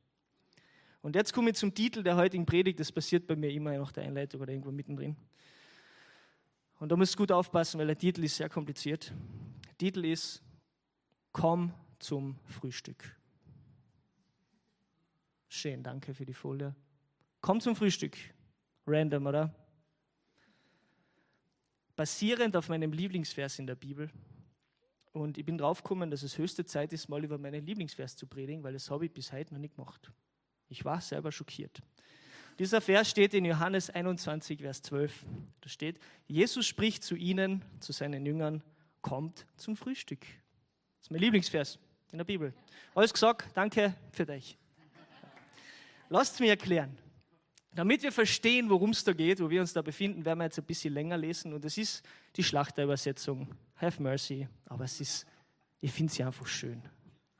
Und 1.02 1.16
jetzt 1.16 1.32
komme 1.32 1.52
ich 1.52 1.56
zum 1.56 1.74
Titel 1.74 2.02
der 2.02 2.16
heutigen 2.16 2.48
Predigt. 2.48 2.80
Das 2.80 2.92
passiert 2.92 3.28
bei 3.28 3.36
mir 3.36 3.52
immer 3.52 3.78
nach 3.78 3.92
der 3.92 4.04
Einleitung 4.04 4.42
oder 4.42 4.52
irgendwo 4.52 4.72
mittendrin. 4.72 5.16
Und 6.80 6.92
da 6.92 6.96
musst 6.96 7.14
du 7.14 7.18
gut 7.20 7.32
aufpassen, 7.32 7.80
weil 7.80 7.86
der 7.86 7.98
Titel 7.98 8.24
ist 8.24 8.36
sehr 8.36 8.50
kompliziert. 8.50 9.14
Der 9.68 9.78
Titel 9.78 10.06
ist 10.06 10.42
Komm 11.32 11.72
zum 12.00 12.40
Frühstück. 12.46 13.16
Schön, 15.48 15.84
danke 15.84 16.16
für 16.16 16.26
die 16.26 16.34
Folie. 16.34 16.76
Komm 17.42 17.62
zum 17.62 17.76
Frühstück. 17.76 18.18
Random, 18.88 19.28
oder? 19.28 19.54
Basierend 21.96 22.58
auf 22.58 22.70
meinem 22.70 22.92
Lieblingsvers 22.92 23.60
in 23.60 23.68
der 23.68 23.76
Bibel. 23.76 24.10
Und 25.16 25.38
ich 25.38 25.46
bin 25.46 25.58
draufgekommen, 25.58 26.12
dass 26.12 26.24
es 26.24 26.38
höchste 26.38 26.66
Zeit 26.66 26.92
ist, 26.92 27.08
mal 27.08 27.24
über 27.24 27.38
meinen 27.38 27.66
Lieblingsvers 27.66 28.18
zu 28.18 28.28
predigen, 28.28 28.64
weil 28.64 28.74
das 28.74 28.92
habe 28.92 29.06
ich 29.06 29.14
bis 29.14 29.32
heute 29.32 29.54
noch 29.54 29.62
nicht 29.62 29.78
gemacht. 29.78 30.12
Ich 30.68 30.84
war 30.84 31.00
selber 31.00 31.32
schockiert. 31.32 31.82
Dieser 32.60 32.82
Vers 32.82 33.12
steht 33.12 33.34
in 33.34 33.46
Johannes 33.46 33.90
21, 33.90 34.60
Vers 34.60 34.82
12. 34.82 35.26
Da 35.62 35.70
steht, 35.70 36.00
Jesus 36.28 36.66
spricht 36.68 37.02
zu 37.04 37.16
ihnen, 37.16 37.64
zu 37.80 37.94
seinen 37.94 38.26
Jüngern, 38.26 38.62
kommt 39.02 39.46
zum 39.56 39.78
Frühstück. 39.78 40.20
Das 40.20 41.04
ist 41.04 41.12
mein 41.12 41.22
Lieblingsvers 41.22 41.80
in 42.12 42.18
der 42.18 42.26
Bibel. 42.26 42.54
Alles 42.94 43.14
gesagt, 43.14 43.48
danke 43.54 43.96
für 44.12 44.26
dich. 44.26 44.58
Lasst 46.10 46.42
mir 46.42 46.50
erklären. 46.50 46.98
Damit 47.76 48.04
wir 48.04 48.14
verstehen, 48.14 48.70
worum 48.70 48.92
es 48.92 49.04
da 49.04 49.12
geht, 49.12 49.42
wo 49.42 49.50
wir 49.50 49.60
uns 49.60 49.74
da 49.74 49.82
befinden, 49.82 50.24
werden 50.24 50.40
wir 50.40 50.46
jetzt 50.46 50.58
ein 50.58 50.64
bisschen 50.64 50.94
länger 50.94 51.18
lesen. 51.18 51.54
Und 51.54 51.66
das 51.66 51.78
ist 51.78 52.04
die 52.38 52.44
Schlachterübersetzung. 52.44 53.54
Have 53.76 54.02
mercy. 54.02 54.48
Aber 54.66 54.86
es 54.86 55.02
ist, 55.02 55.26
ich 55.82 55.92
finde 55.92 56.14
sie 56.14 56.24
einfach 56.24 56.48
schön. 56.48 56.82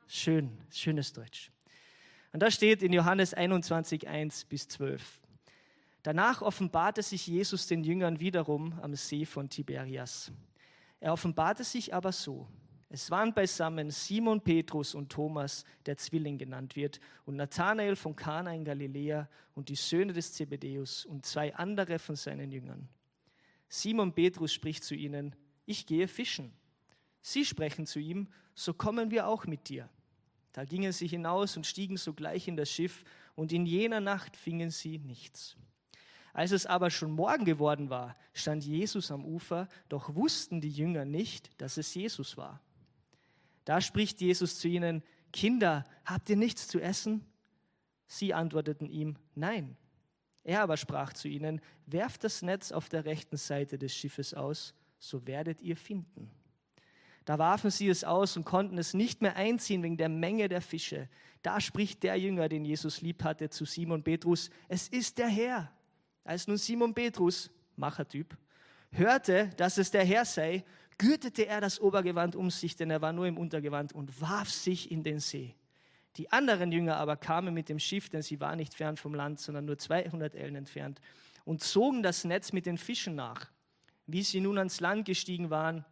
Schön, 0.06 0.50
schönes 0.70 1.14
Deutsch. 1.14 1.50
Und 2.32 2.40
da 2.40 2.50
steht 2.50 2.82
in 2.82 2.92
Johannes 2.92 3.32
21, 3.32 4.06
1 4.06 4.44
bis 4.44 4.68
12. 4.68 5.22
Danach 6.02 6.42
offenbarte 6.42 7.02
sich 7.02 7.26
Jesus 7.26 7.66
den 7.66 7.82
Jüngern 7.82 8.20
wiederum 8.20 8.78
am 8.82 8.94
See 8.94 9.24
von 9.24 9.48
Tiberias. 9.48 10.30
Er 11.00 11.14
offenbarte 11.14 11.64
sich 11.64 11.94
aber 11.94 12.12
so. 12.12 12.46
Es 12.88 13.10
waren 13.10 13.34
beisammen 13.34 13.90
Simon 13.90 14.40
Petrus 14.40 14.94
und 14.94 15.10
Thomas, 15.10 15.64
der 15.86 15.96
Zwilling 15.96 16.38
genannt 16.38 16.76
wird, 16.76 17.00
und 17.24 17.36
Nathanael 17.36 17.96
von 17.96 18.14
Kana 18.14 18.54
in 18.54 18.64
Galiläa 18.64 19.28
und 19.54 19.68
die 19.68 19.74
Söhne 19.74 20.12
des 20.12 20.32
Zebedäus 20.32 21.04
und 21.04 21.26
zwei 21.26 21.54
andere 21.54 21.98
von 21.98 22.14
seinen 22.14 22.52
Jüngern. 22.52 22.88
Simon 23.68 24.12
Petrus 24.12 24.52
spricht 24.52 24.84
zu 24.84 24.94
ihnen, 24.94 25.34
ich 25.64 25.86
gehe 25.86 26.06
fischen. 26.06 26.52
Sie 27.20 27.44
sprechen 27.44 27.86
zu 27.86 27.98
ihm, 27.98 28.28
so 28.54 28.72
kommen 28.72 29.10
wir 29.10 29.26
auch 29.26 29.46
mit 29.46 29.68
dir. 29.68 29.88
Da 30.52 30.64
gingen 30.64 30.92
sie 30.92 31.08
hinaus 31.08 31.56
und 31.56 31.66
stiegen 31.66 31.96
sogleich 31.96 32.46
in 32.46 32.56
das 32.56 32.70
Schiff, 32.70 33.04
und 33.34 33.52
in 33.52 33.66
jener 33.66 34.00
Nacht 34.00 34.36
fingen 34.36 34.70
sie 34.70 34.98
nichts. 34.98 35.56
Als 36.32 36.52
es 36.52 36.66
aber 36.66 36.90
schon 36.90 37.10
Morgen 37.10 37.44
geworden 37.44 37.90
war, 37.90 38.16
stand 38.32 38.64
Jesus 38.64 39.10
am 39.10 39.24
Ufer, 39.24 39.68
doch 39.88 40.14
wussten 40.14 40.60
die 40.60 40.70
Jünger 40.70 41.04
nicht, 41.04 41.50
dass 41.60 41.76
es 41.76 41.94
Jesus 41.94 42.36
war. 42.36 42.60
Da 43.66 43.80
spricht 43.80 44.20
Jesus 44.20 44.58
zu 44.58 44.68
ihnen, 44.68 45.02
Kinder, 45.32 45.84
habt 46.04 46.30
ihr 46.30 46.36
nichts 46.36 46.68
zu 46.68 46.80
essen? 46.80 47.26
Sie 48.06 48.32
antworteten 48.32 48.88
ihm, 48.88 49.16
nein. 49.34 49.76
Er 50.44 50.62
aber 50.62 50.76
sprach 50.76 51.12
zu 51.12 51.26
ihnen, 51.26 51.60
werft 51.84 52.22
das 52.22 52.42
Netz 52.42 52.70
auf 52.70 52.88
der 52.88 53.04
rechten 53.04 53.36
Seite 53.36 53.76
des 53.76 53.94
Schiffes 53.94 54.32
aus, 54.34 54.72
so 55.00 55.26
werdet 55.26 55.60
ihr 55.60 55.76
finden. 55.76 56.30
Da 57.24 57.40
warfen 57.40 57.70
sie 57.70 57.88
es 57.88 58.04
aus 58.04 58.36
und 58.36 58.44
konnten 58.44 58.78
es 58.78 58.94
nicht 58.94 59.20
mehr 59.20 59.34
einziehen 59.34 59.82
wegen 59.82 59.96
der 59.96 60.08
Menge 60.08 60.48
der 60.48 60.62
Fische. 60.62 61.08
Da 61.42 61.60
spricht 61.60 62.04
der 62.04 62.14
Jünger, 62.16 62.48
den 62.48 62.64
Jesus 62.64 63.00
lieb 63.00 63.24
hatte, 63.24 63.50
zu 63.50 63.64
Simon 63.64 64.04
Petrus, 64.04 64.48
es 64.68 64.86
ist 64.86 65.18
der 65.18 65.26
Herr. 65.26 65.72
Als 66.22 66.46
nun 66.46 66.56
Simon 66.56 66.94
Petrus, 66.94 67.50
Machertyp, 67.74 68.36
hörte, 68.92 69.50
dass 69.56 69.76
es 69.76 69.90
der 69.90 70.04
Herr 70.04 70.24
sei, 70.24 70.64
gürtete 70.98 71.46
er 71.46 71.60
das 71.60 71.80
Obergewand 71.80 72.36
um 72.36 72.50
sich, 72.50 72.76
denn 72.76 72.90
er 72.90 73.02
war 73.02 73.12
nur 73.12 73.26
im 73.26 73.38
Untergewand, 73.38 73.92
und 73.92 74.20
warf 74.20 74.50
sich 74.50 74.90
in 74.90 75.02
den 75.02 75.20
See. 75.20 75.54
Die 76.16 76.32
anderen 76.32 76.72
Jünger 76.72 76.96
aber 76.96 77.16
kamen 77.16 77.52
mit 77.52 77.68
dem 77.68 77.78
Schiff, 77.78 78.08
denn 78.08 78.22
sie 78.22 78.40
war 78.40 78.56
nicht 78.56 78.74
fern 78.74 78.96
vom 78.96 79.14
Land, 79.14 79.38
sondern 79.38 79.66
nur 79.66 79.78
200 79.78 80.34
Ellen 80.34 80.56
entfernt, 80.56 81.00
und 81.44 81.62
zogen 81.62 82.02
das 82.02 82.24
Netz 82.24 82.52
mit 82.52 82.66
den 82.66 82.78
Fischen 82.78 83.14
nach. 83.14 83.50
Wie 84.06 84.22
sie 84.22 84.40
nun 84.40 84.58
ans 84.58 84.80
Land 84.80 85.04
gestiegen 85.04 85.50
waren, 85.50 85.84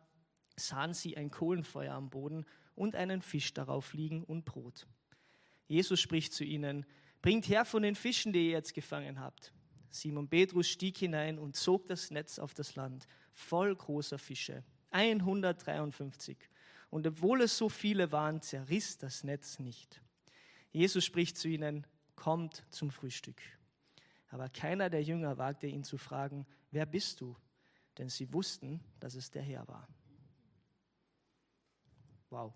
sahen 0.57 0.95
sie 0.95 1.17
ein 1.17 1.31
Kohlenfeuer 1.31 1.95
am 1.95 2.11
Boden 2.11 2.47
und 2.75 2.95
einen 2.95 3.23
Fisch 3.23 3.53
darauf 3.55 3.93
liegen 3.93 4.23
und 4.25 4.45
Brot. 4.45 4.87
Jesus 5.67 6.01
spricht 6.01 6.33
zu 6.33 6.45
ihnen, 6.45 6.87
bringt 7.23 7.49
her 7.49 7.65
von 7.65 7.83
den 7.83 7.95
Fischen, 7.95 8.33
die 8.33 8.47
ihr 8.47 8.53
jetzt 8.53 8.75
gefangen 8.75 9.21
habt. 9.21 9.53
Simon 9.91 10.29
Petrus 10.29 10.69
stieg 10.69 10.99
hinein 10.99 11.39
und 11.39 11.57
zog 11.57 11.87
das 11.87 12.11
Netz 12.11 12.39
auf 12.39 12.55
das 12.55 12.75
Land, 12.75 13.07
voll 13.33 13.75
großer 13.75 14.19
Fische, 14.19 14.65
153. 14.95 16.39
Und 16.89 17.07
obwohl 17.07 17.43
es 17.43 17.59
so 17.59 17.69
viele 17.69 18.13
waren, 18.13 18.41
zerriss 18.41 18.97
das 18.97 19.25
Netz 19.25 19.59
nicht. 19.59 20.01
Jesus 20.71 21.05
spricht 21.05 21.37
zu 21.37 21.49
ihnen, 21.49 21.87
kommt 22.15 22.65
zum 22.71 22.91
Frühstück. 22.91 23.41
Aber 24.29 24.49
keiner 24.49 24.91
der 24.91 25.03
Jünger 25.03 25.39
wagte 25.39 25.67
ihn 25.67 25.85
zu 25.85 25.99
fragen, 25.99 26.47
wer 26.71 26.87
bist 26.87 27.21
du? 27.21 27.37
Denn 27.99 28.09
sie 28.09 28.33
wussten, 28.33 28.81
dass 29.01 29.15
es 29.15 29.31
der 29.31 29.43
Herr 29.43 29.67
war. 29.69 29.89
Wow. 32.31 32.53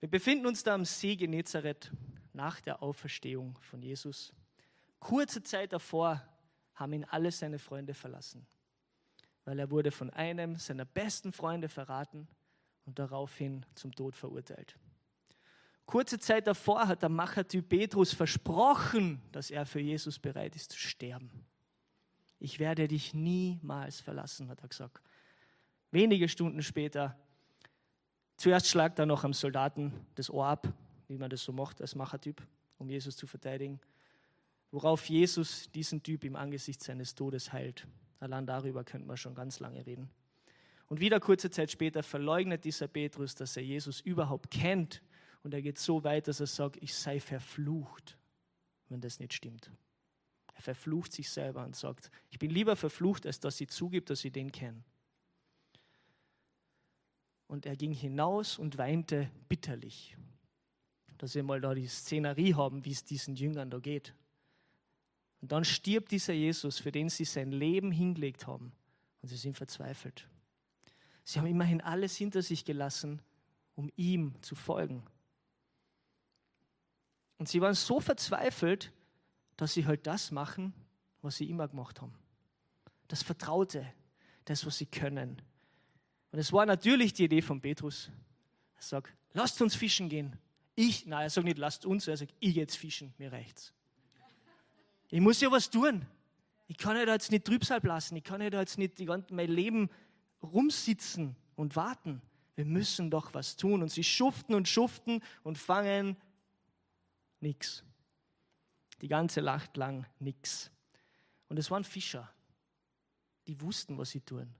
Wir 0.00 0.08
befinden 0.08 0.46
uns 0.46 0.62
da 0.62 0.74
am 0.74 0.84
See 0.84 1.16
Genezareth 1.16 1.92
nach 2.32 2.60
der 2.60 2.82
Auferstehung 2.82 3.58
von 3.60 3.82
Jesus. 3.82 4.32
Kurze 4.98 5.42
Zeit 5.42 5.72
davor 5.72 6.26
haben 6.74 6.92
ihn 6.92 7.04
alle 7.04 7.32
seine 7.32 7.58
Freunde 7.58 7.94
verlassen, 7.94 8.46
weil 9.50 9.58
er 9.58 9.68
wurde 9.72 9.90
von 9.90 10.10
einem 10.10 10.54
seiner 10.54 10.84
besten 10.84 11.32
Freunde 11.32 11.68
verraten 11.68 12.28
und 12.86 13.00
daraufhin 13.00 13.66
zum 13.74 13.92
Tod 13.92 14.14
verurteilt. 14.14 14.76
Kurze 15.86 16.20
Zeit 16.20 16.46
davor 16.46 16.86
hat 16.86 17.02
der 17.02 17.08
Machertyp 17.08 17.68
Petrus 17.68 18.14
versprochen, 18.14 19.20
dass 19.32 19.50
er 19.50 19.66
für 19.66 19.80
Jesus 19.80 20.20
bereit 20.20 20.54
ist 20.54 20.70
zu 20.70 20.78
sterben. 20.78 21.32
Ich 22.38 22.60
werde 22.60 22.86
dich 22.86 23.12
niemals 23.12 23.98
verlassen, 23.98 24.48
hat 24.50 24.62
er 24.62 24.68
gesagt. 24.68 25.02
Wenige 25.90 26.28
Stunden 26.28 26.62
später, 26.62 27.18
zuerst 28.36 28.68
schlagt 28.68 29.00
er 29.00 29.06
noch 29.06 29.24
am 29.24 29.32
Soldaten 29.32 29.92
das 30.14 30.30
Ohr 30.30 30.46
ab, 30.46 30.72
wie 31.08 31.18
man 31.18 31.28
das 31.28 31.42
so 31.42 31.50
macht 31.50 31.80
als 31.80 31.96
Machertyp, 31.96 32.40
um 32.78 32.88
Jesus 32.88 33.16
zu 33.16 33.26
verteidigen, 33.26 33.80
worauf 34.70 35.08
Jesus 35.08 35.68
diesen 35.72 36.04
Typ 36.04 36.22
im 36.22 36.36
Angesicht 36.36 36.80
seines 36.84 37.16
Todes 37.16 37.52
heilt. 37.52 37.88
Allein 38.20 38.46
darüber 38.46 38.84
könnte 38.84 39.06
man 39.06 39.16
schon 39.16 39.34
ganz 39.34 39.60
lange 39.60 39.84
reden. 39.84 40.10
Und 40.86 41.00
wieder 41.00 41.20
kurze 41.20 41.50
Zeit 41.50 41.70
später 41.70 42.02
verleugnet 42.02 42.64
dieser 42.64 42.88
Petrus, 42.88 43.34
dass 43.34 43.56
er 43.56 43.64
Jesus 43.64 44.00
überhaupt 44.00 44.50
kennt. 44.50 45.02
Und 45.42 45.54
er 45.54 45.62
geht 45.62 45.78
so 45.78 46.04
weit, 46.04 46.28
dass 46.28 46.40
er 46.40 46.46
sagt, 46.46 46.76
ich 46.82 46.94
sei 46.94 47.18
verflucht, 47.20 48.18
wenn 48.88 49.00
das 49.00 49.18
nicht 49.18 49.32
stimmt. 49.32 49.70
Er 50.54 50.62
verflucht 50.62 51.12
sich 51.12 51.30
selber 51.30 51.64
und 51.64 51.74
sagt, 51.74 52.10
ich 52.30 52.38
bin 52.38 52.50
lieber 52.50 52.76
verflucht, 52.76 53.26
als 53.26 53.40
dass 53.40 53.56
sie 53.56 53.66
zugibt, 53.66 54.10
dass 54.10 54.20
sie 54.20 54.30
den 54.30 54.52
kennen 54.52 54.84
und 57.50 57.66
er 57.66 57.74
ging 57.74 57.92
hinaus 57.92 58.58
und 58.60 58.78
weinte 58.78 59.28
bitterlich. 59.48 60.16
Dass 61.18 61.34
wir 61.34 61.42
mal 61.42 61.60
da 61.60 61.74
die 61.74 61.88
Szenerie 61.88 62.54
haben, 62.54 62.84
wie 62.84 62.92
es 62.92 63.04
diesen 63.04 63.34
Jüngern 63.34 63.70
da 63.70 63.80
geht. 63.80 64.14
Und 65.40 65.52
dann 65.52 65.64
stirbt 65.64 66.10
dieser 66.12 66.34
Jesus, 66.34 66.78
für 66.78 66.92
den 66.92 67.08
sie 67.08 67.24
sein 67.24 67.50
Leben 67.50 67.92
hingelegt 67.92 68.46
haben. 68.46 68.72
Und 69.22 69.28
sie 69.28 69.36
sind 69.36 69.56
verzweifelt. 69.56 70.28
Sie 71.24 71.38
haben 71.38 71.46
immerhin 71.46 71.80
alles 71.80 72.16
hinter 72.16 72.42
sich 72.42 72.64
gelassen, 72.64 73.22
um 73.74 73.90
ihm 73.96 74.34
zu 74.42 74.54
folgen. 74.54 75.02
Und 77.38 77.48
sie 77.48 77.60
waren 77.60 77.74
so 77.74 78.00
verzweifelt, 78.00 78.92
dass 79.56 79.72
sie 79.72 79.86
halt 79.86 80.06
das 80.06 80.30
machen, 80.30 80.74
was 81.22 81.36
sie 81.36 81.48
immer 81.48 81.68
gemacht 81.68 82.00
haben. 82.00 82.14
Das 83.08 83.22
Vertraute, 83.22 83.86
das, 84.44 84.66
was 84.66 84.78
sie 84.78 84.86
können, 84.86 85.40
und 86.32 86.38
es 86.38 86.52
war 86.52 86.66
natürlich 86.66 87.12
die 87.12 87.24
Idee 87.24 87.42
von 87.42 87.60
Petrus. 87.60 88.10
Er 88.76 88.82
sagt, 88.82 89.14
lasst 89.32 89.60
uns 89.62 89.74
fischen 89.74 90.08
gehen. 90.08 90.36
Ich, 90.76 91.06
nein, 91.06 91.22
er 91.22 91.30
sagt 91.30 91.44
nicht, 91.44 91.58
lasst 91.58 91.84
uns, 91.84 92.06
er 92.06 92.16
sagt, 92.16 92.34
ich 92.40 92.54
jetzt 92.54 92.76
fischen, 92.76 93.12
mir 93.18 93.32
reicht's. 93.32 93.72
Ich 95.10 95.20
muss 95.20 95.40
ja 95.40 95.50
was 95.50 95.68
tun. 95.68 96.06
Ich 96.68 96.78
kann 96.78 96.96
ja 96.96 97.04
da 97.04 97.14
jetzt 97.14 97.32
nicht 97.32 97.44
Trübsal 97.44 97.80
lassen. 97.82 98.16
Ich 98.16 98.24
kann 98.24 98.40
ja 98.40 98.48
da 98.48 98.60
jetzt 98.60 98.78
nicht 98.78 98.98
mein 99.30 99.50
Leben 99.50 99.90
rumsitzen 100.42 101.36
und 101.56 101.74
warten. 101.74 102.22
Wir 102.54 102.64
müssen 102.64 103.10
doch 103.10 103.34
was 103.34 103.56
tun. 103.56 103.82
Und 103.82 103.88
sie 103.90 104.04
schuften 104.04 104.54
und 104.54 104.68
schuften 104.68 105.22
und 105.42 105.58
fangen 105.58 106.16
nichts. 107.40 107.82
Die 109.00 109.08
ganze 109.08 109.42
Nacht 109.42 109.76
lang 109.76 110.06
nichts. 110.20 110.70
Und 111.48 111.58
es 111.58 111.70
waren 111.70 111.84
Fischer. 111.84 112.32
Die 113.46 113.60
wussten, 113.60 113.98
was 113.98 114.10
sie 114.10 114.20
tun. 114.20 114.54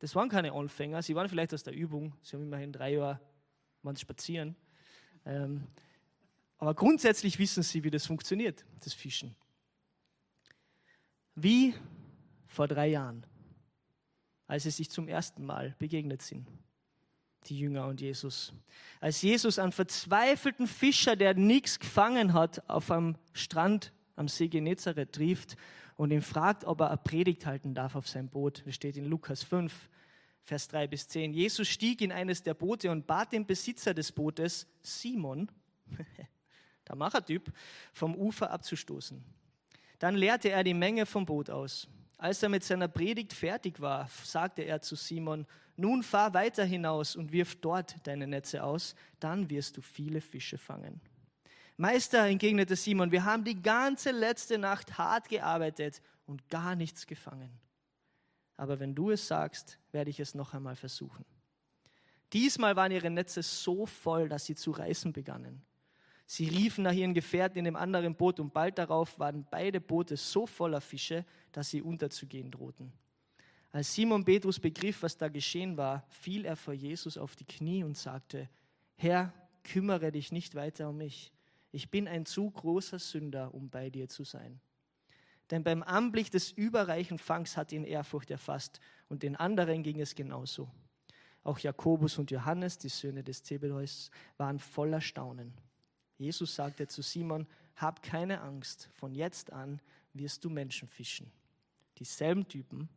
Das 0.00 0.14
waren 0.14 0.28
keine 0.28 0.52
Anfänger, 0.52 1.00
sie 1.02 1.14
waren 1.14 1.28
vielleicht 1.28 1.54
aus 1.54 1.62
der 1.62 1.72
Übung. 1.72 2.14
Sie 2.20 2.36
haben 2.36 2.42
immerhin 2.42 2.72
drei 2.72 2.92
Jahre 2.92 3.20
spazieren. 3.96 4.56
Ähm, 5.24 5.66
aber 6.64 6.74
grundsätzlich 6.74 7.38
wissen 7.38 7.62
sie, 7.62 7.84
wie 7.84 7.90
das 7.90 8.06
funktioniert, 8.06 8.64
das 8.82 8.94
Fischen. 8.94 9.36
Wie 11.34 11.74
vor 12.46 12.68
drei 12.68 12.86
Jahren, 12.86 13.26
als 14.46 14.62
sie 14.62 14.70
sich 14.70 14.88
zum 14.88 15.06
ersten 15.06 15.44
Mal 15.44 15.74
begegnet 15.78 16.22
sind, 16.22 16.48
die 17.48 17.58
Jünger 17.58 17.86
und 17.86 18.00
Jesus. 18.00 18.54
Als 18.98 19.20
Jesus 19.20 19.58
einen 19.58 19.72
verzweifelten 19.72 20.66
Fischer, 20.66 21.16
der 21.16 21.34
nichts 21.34 21.78
gefangen 21.78 22.32
hat, 22.32 22.66
auf 22.70 22.90
einem 22.90 23.16
Strand 23.34 23.92
am 24.16 24.28
See 24.28 24.48
Genezareth 24.48 25.12
trifft 25.12 25.56
und 25.96 26.12
ihn 26.12 26.22
fragt, 26.22 26.64
ob 26.64 26.80
er 26.80 26.88
eine 26.88 26.96
Predigt 26.96 27.44
halten 27.44 27.74
darf 27.74 27.94
auf 27.94 28.08
sein 28.08 28.30
Boot. 28.30 28.62
Das 28.64 28.74
steht 28.74 28.96
in 28.96 29.04
Lukas 29.04 29.42
5, 29.42 29.90
Vers 30.44 30.68
3 30.68 30.86
bis 30.86 31.08
10. 31.08 31.34
Jesus 31.34 31.68
stieg 31.68 32.00
in 32.00 32.10
eines 32.10 32.42
der 32.42 32.54
Boote 32.54 32.90
und 32.90 33.06
bat 33.06 33.32
den 33.32 33.44
Besitzer 33.44 33.92
des 33.92 34.12
Bootes, 34.12 34.66
Simon, 34.80 35.50
der 36.88 36.96
Machertyp, 36.96 37.52
vom 37.92 38.14
Ufer 38.14 38.50
abzustoßen. 38.50 39.22
Dann 39.98 40.14
leerte 40.16 40.50
er 40.50 40.64
die 40.64 40.74
Menge 40.74 41.06
vom 41.06 41.24
Boot 41.24 41.50
aus. 41.50 41.88
Als 42.18 42.42
er 42.42 42.48
mit 42.48 42.64
seiner 42.64 42.88
Predigt 42.88 43.32
fertig 43.32 43.80
war, 43.80 44.08
sagte 44.22 44.62
er 44.62 44.80
zu 44.80 44.96
Simon, 44.96 45.46
nun 45.76 46.02
fahr 46.02 46.34
weiter 46.34 46.64
hinaus 46.64 47.16
und 47.16 47.32
wirf 47.32 47.56
dort 47.56 47.96
deine 48.06 48.26
Netze 48.26 48.62
aus, 48.62 48.94
dann 49.18 49.50
wirst 49.50 49.76
du 49.76 49.82
viele 49.82 50.20
Fische 50.20 50.56
fangen. 50.56 51.00
Meister, 51.76 52.26
entgegnete 52.26 52.76
Simon, 52.76 53.10
wir 53.10 53.24
haben 53.24 53.42
die 53.42 53.60
ganze 53.60 54.12
letzte 54.12 54.58
Nacht 54.58 54.96
hart 54.96 55.28
gearbeitet 55.28 56.00
und 56.26 56.48
gar 56.48 56.76
nichts 56.76 57.06
gefangen. 57.06 57.50
Aber 58.56 58.78
wenn 58.78 58.94
du 58.94 59.10
es 59.10 59.26
sagst, 59.26 59.78
werde 59.90 60.10
ich 60.10 60.20
es 60.20 60.34
noch 60.34 60.54
einmal 60.54 60.76
versuchen. 60.76 61.24
Diesmal 62.32 62.76
waren 62.76 62.92
ihre 62.92 63.10
Netze 63.10 63.42
so 63.42 63.86
voll, 63.86 64.28
dass 64.28 64.44
sie 64.44 64.54
zu 64.54 64.70
reißen 64.70 65.12
begannen. 65.12 65.62
Sie 66.26 66.48
riefen 66.48 66.84
nach 66.84 66.92
ihren 66.92 67.14
Gefährten 67.14 67.58
in 67.58 67.64
dem 67.64 67.76
anderen 67.76 68.14
Boot 68.14 68.40
und 68.40 68.52
bald 68.52 68.78
darauf 68.78 69.18
waren 69.18 69.46
beide 69.50 69.80
Boote 69.80 70.16
so 70.16 70.46
voller 70.46 70.80
Fische, 70.80 71.24
dass 71.52 71.70
sie 71.70 71.82
unterzugehen 71.82 72.50
drohten. 72.50 72.92
Als 73.70 73.92
Simon 73.92 74.24
Petrus 74.24 74.60
begriff, 74.60 75.02
was 75.02 75.16
da 75.16 75.28
geschehen 75.28 75.76
war, 75.76 76.06
fiel 76.08 76.44
er 76.44 76.56
vor 76.56 76.74
Jesus 76.74 77.18
auf 77.18 77.36
die 77.36 77.44
Knie 77.44 77.82
und 77.82 77.98
sagte, 77.98 78.48
Herr, 78.96 79.32
kümmere 79.64 80.12
dich 80.12 80.30
nicht 80.30 80.54
weiter 80.54 80.88
um 80.88 80.96
mich. 80.98 81.32
Ich 81.72 81.90
bin 81.90 82.06
ein 82.06 82.24
zu 82.24 82.50
großer 82.50 83.00
Sünder, 83.00 83.52
um 83.52 83.68
bei 83.68 83.90
dir 83.90 84.08
zu 84.08 84.22
sein. 84.22 84.60
Denn 85.50 85.64
beim 85.64 85.82
Anblick 85.82 86.30
des 86.30 86.52
überreichen 86.52 87.18
Fangs 87.18 87.56
hat 87.56 87.72
ihn 87.72 87.84
Ehrfurcht 87.84 88.30
erfasst 88.30 88.80
und 89.08 89.22
den 89.22 89.36
anderen 89.36 89.82
ging 89.82 90.00
es 90.00 90.14
genauso. 90.14 90.70
Auch 91.42 91.58
Jakobus 91.58 92.16
und 92.18 92.30
Johannes, 92.30 92.78
die 92.78 92.88
Söhne 92.88 93.22
des 93.22 93.42
Zebedeus, 93.42 94.10
waren 94.38 94.58
voller 94.58 95.00
Staunen. 95.00 95.52
Jesus 96.18 96.54
sagte 96.54 96.86
zu 96.86 97.02
Simon, 97.02 97.46
hab 97.76 98.02
keine 98.02 98.40
Angst, 98.40 98.88
von 98.94 99.14
jetzt 99.14 99.52
an 99.52 99.80
wirst 100.12 100.44
du 100.44 100.50
Menschen 100.50 100.88
fischen. 100.88 101.30
Dieselben 101.98 102.46
Typen, 102.46 102.88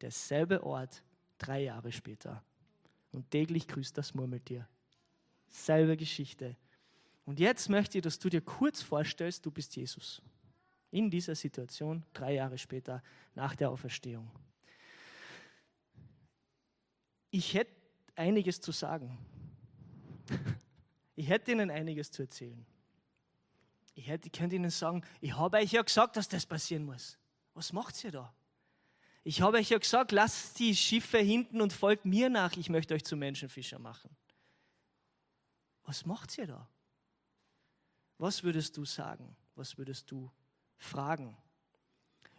derselbe 0.00 0.62
Ort, 0.62 1.02
drei 1.38 1.62
Jahre 1.62 1.92
später. 1.92 2.42
Und 3.12 3.30
täglich 3.30 3.66
grüßt 3.66 3.96
das 3.96 4.14
Murmeltier. 4.14 4.68
Selbe 5.48 5.96
Geschichte. 5.96 6.56
Und 7.24 7.40
jetzt 7.40 7.68
möchte 7.68 7.98
ich, 7.98 8.02
dass 8.02 8.18
du 8.18 8.28
dir 8.28 8.42
kurz 8.42 8.82
vorstellst, 8.82 9.44
du 9.46 9.50
bist 9.50 9.76
Jesus. 9.76 10.22
In 10.90 11.10
dieser 11.10 11.34
Situation, 11.34 12.04
drei 12.12 12.34
Jahre 12.34 12.58
später, 12.58 13.02
nach 13.34 13.54
der 13.54 13.70
Auferstehung. 13.70 14.30
Ich 17.30 17.54
hätte 17.54 17.72
einiges 18.14 18.60
zu 18.60 18.72
sagen. 18.72 19.18
Ich 21.18 21.28
hätte 21.28 21.50
Ihnen 21.50 21.68
einiges 21.68 22.12
zu 22.12 22.22
erzählen. 22.22 22.64
Ich, 23.96 24.06
hätte, 24.06 24.28
ich 24.28 24.32
könnte 24.32 24.54
Ihnen 24.54 24.70
sagen, 24.70 25.02
ich 25.20 25.36
habe 25.36 25.56
euch 25.56 25.72
ja 25.72 25.82
gesagt, 25.82 26.16
dass 26.16 26.28
das 26.28 26.46
passieren 26.46 26.84
muss. 26.84 27.18
Was 27.54 27.72
macht 27.72 28.04
ihr 28.04 28.12
da? 28.12 28.32
Ich 29.24 29.40
habe 29.42 29.56
euch 29.56 29.70
ja 29.70 29.78
gesagt, 29.78 30.12
lasst 30.12 30.60
die 30.60 30.76
Schiffe 30.76 31.18
hinten 31.18 31.60
und 31.60 31.72
folgt 31.72 32.04
mir 32.04 32.30
nach. 32.30 32.56
Ich 32.56 32.70
möchte 32.70 32.94
euch 32.94 33.04
zu 33.04 33.16
Menschenfischer 33.16 33.80
machen. 33.80 34.16
Was 35.82 36.06
macht 36.06 36.38
ihr 36.38 36.46
da? 36.46 36.68
Was 38.18 38.44
würdest 38.44 38.76
du 38.76 38.84
sagen? 38.84 39.36
Was 39.56 39.76
würdest 39.76 40.12
du 40.12 40.30
fragen? 40.76 41.36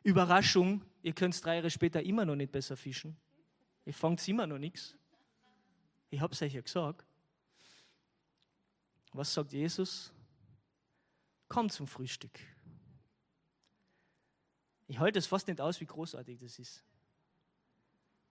Überraschung, 0.03 0.85
ihr 1.01 1.11
könnt 1.11 1.43
drei 1.43 1.55
Jahre 1.55 1.69
später 1.69 2.01
immer 2.01 2.23
noch 2.23 2.37
nicht 2.37 2.53
besser 2.53 2.77
fischen. 2.77 3.17
Ihr 3.83 3.93
fangt 3.93 4.25
immer 4.29 4.47
noch 4.47 4.57
nichts. 4.57 4.95
Ich 6.09 6.21
habe 6.21 6.33
es 6.33 6.41
euch 6.41 6.53
ja 6.53 6.61
gesagt. 6.61 7.09
Was 9.19 9.34
sagt 9.34 9.51
Jesus? 9.51 10.13
Komm 11.49 11.69
zum 11.69 11.88
Frühstück. 11.88 12.39
Ich 14.88 14.97
halte 14.97 15.19
es 15.19 15.27
fast 15.27 15.49
nicht 15.49 15.60
aus, 15.60 15.82
wie 15.82 15.86
großartig 15.86 16.39
das 16.39 16.58
ist. 16.58 16.86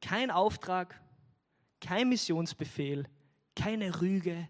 Kein 0.01 0.31
Auftrag, 0.31 0.98
kein 1.79 2.09
Missionsbefehl, 2.09 3.07
keine 3.55 4.01
Rüge. 4.01 4.48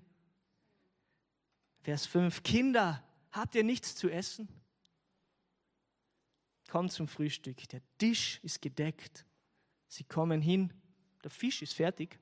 Vers 1.81 2.07
5. 2.07 2.45
Kinder, 2.45 3.03
habt 3.33 3.57
ihr 3.57 3.65
nichts 3.65 3.97
zu 3.97 4.09
essen? 4.09 4.49
Kommt 6.69 6.93
zum 6.93 7.09
Frühstück. 7.09 7.69
Der 7.71 7.83
Tisch 7.99 8.39
ist 8.45 8.63
gedeckt. 8.63 9.27
Sie 9.89 10.05
kommen 10.05 10.41
hin. 10.41 10.73
Der 11.25 11.33
Fisch 11.33 11.63
ist 11.63 11.75
fertig. 11.75 12.17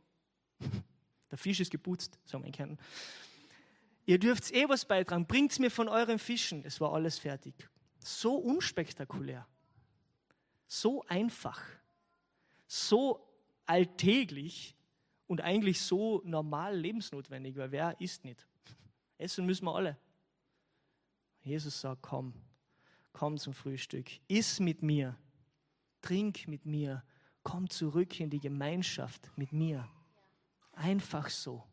Der 1.31 1.37
Fisch 1.37 1.61
ist 1.61 1.71
geputzt, 1.71 2.19
sagen 2.25 2.45
wir 2.45 2.49
in. 2.49 2.79
Ihr 4.07 4.19
dürft 4.19 4.53
eh 4.53 4.69
was 4.69 4.85
beitragen. 4.85 5.27
Bringt 5.27 5.59
mir 5.59 5.71
von 5.71 5.89
euren 5.89 6.19
Fischen. 6.19 6.65
Es 6.65 6.81
war 6.81 6.93
alles 6.95 7.19
fertig. 7.19 7.69
So 7.99 8.37
unspektakulär. 8.37 9.47
So 10.69 11.03
einfach. 11.09 11.61
So 12.69 13.29
alltäglich 13.67 14.77
und 15.27 15.41
eigentlich 15.41 15.81
so 15.81 16.23
normal 16.25 16.77
lebensnotwendig, 16.77 17.57
weil 17.57 17.73
wer 17.73 18.01
isst 18.01 18.25
nicht? 18.25 18.47
Essen 19.19 19.45
müssen 19.45 19.65
wir 19.65 19.75
alle. 19.75 19.99
Jesus 21.43 21.81
sagt, 21.81 22.03
komm, 22.03 22.33
komm 23.13 23.39
zum 23.39 23.55
Frühstück, 23.55 24.11
iss 24.29 24.61
mit 24.61 24.83
mir, 24.83 25.17
trink 26.01 26.49
mit 26.49 26.67
mir, 26.67 27.05
komm 27.43 27.71
zurück 27.71 28.19
in 28.21 28.31
die 28.31 28.41
Gemeinschaft 28.41 29.31
mit 29.37 29.53
mir. 29.53 29.89
Einfach 30.73 31.29
so. 31.31 31.65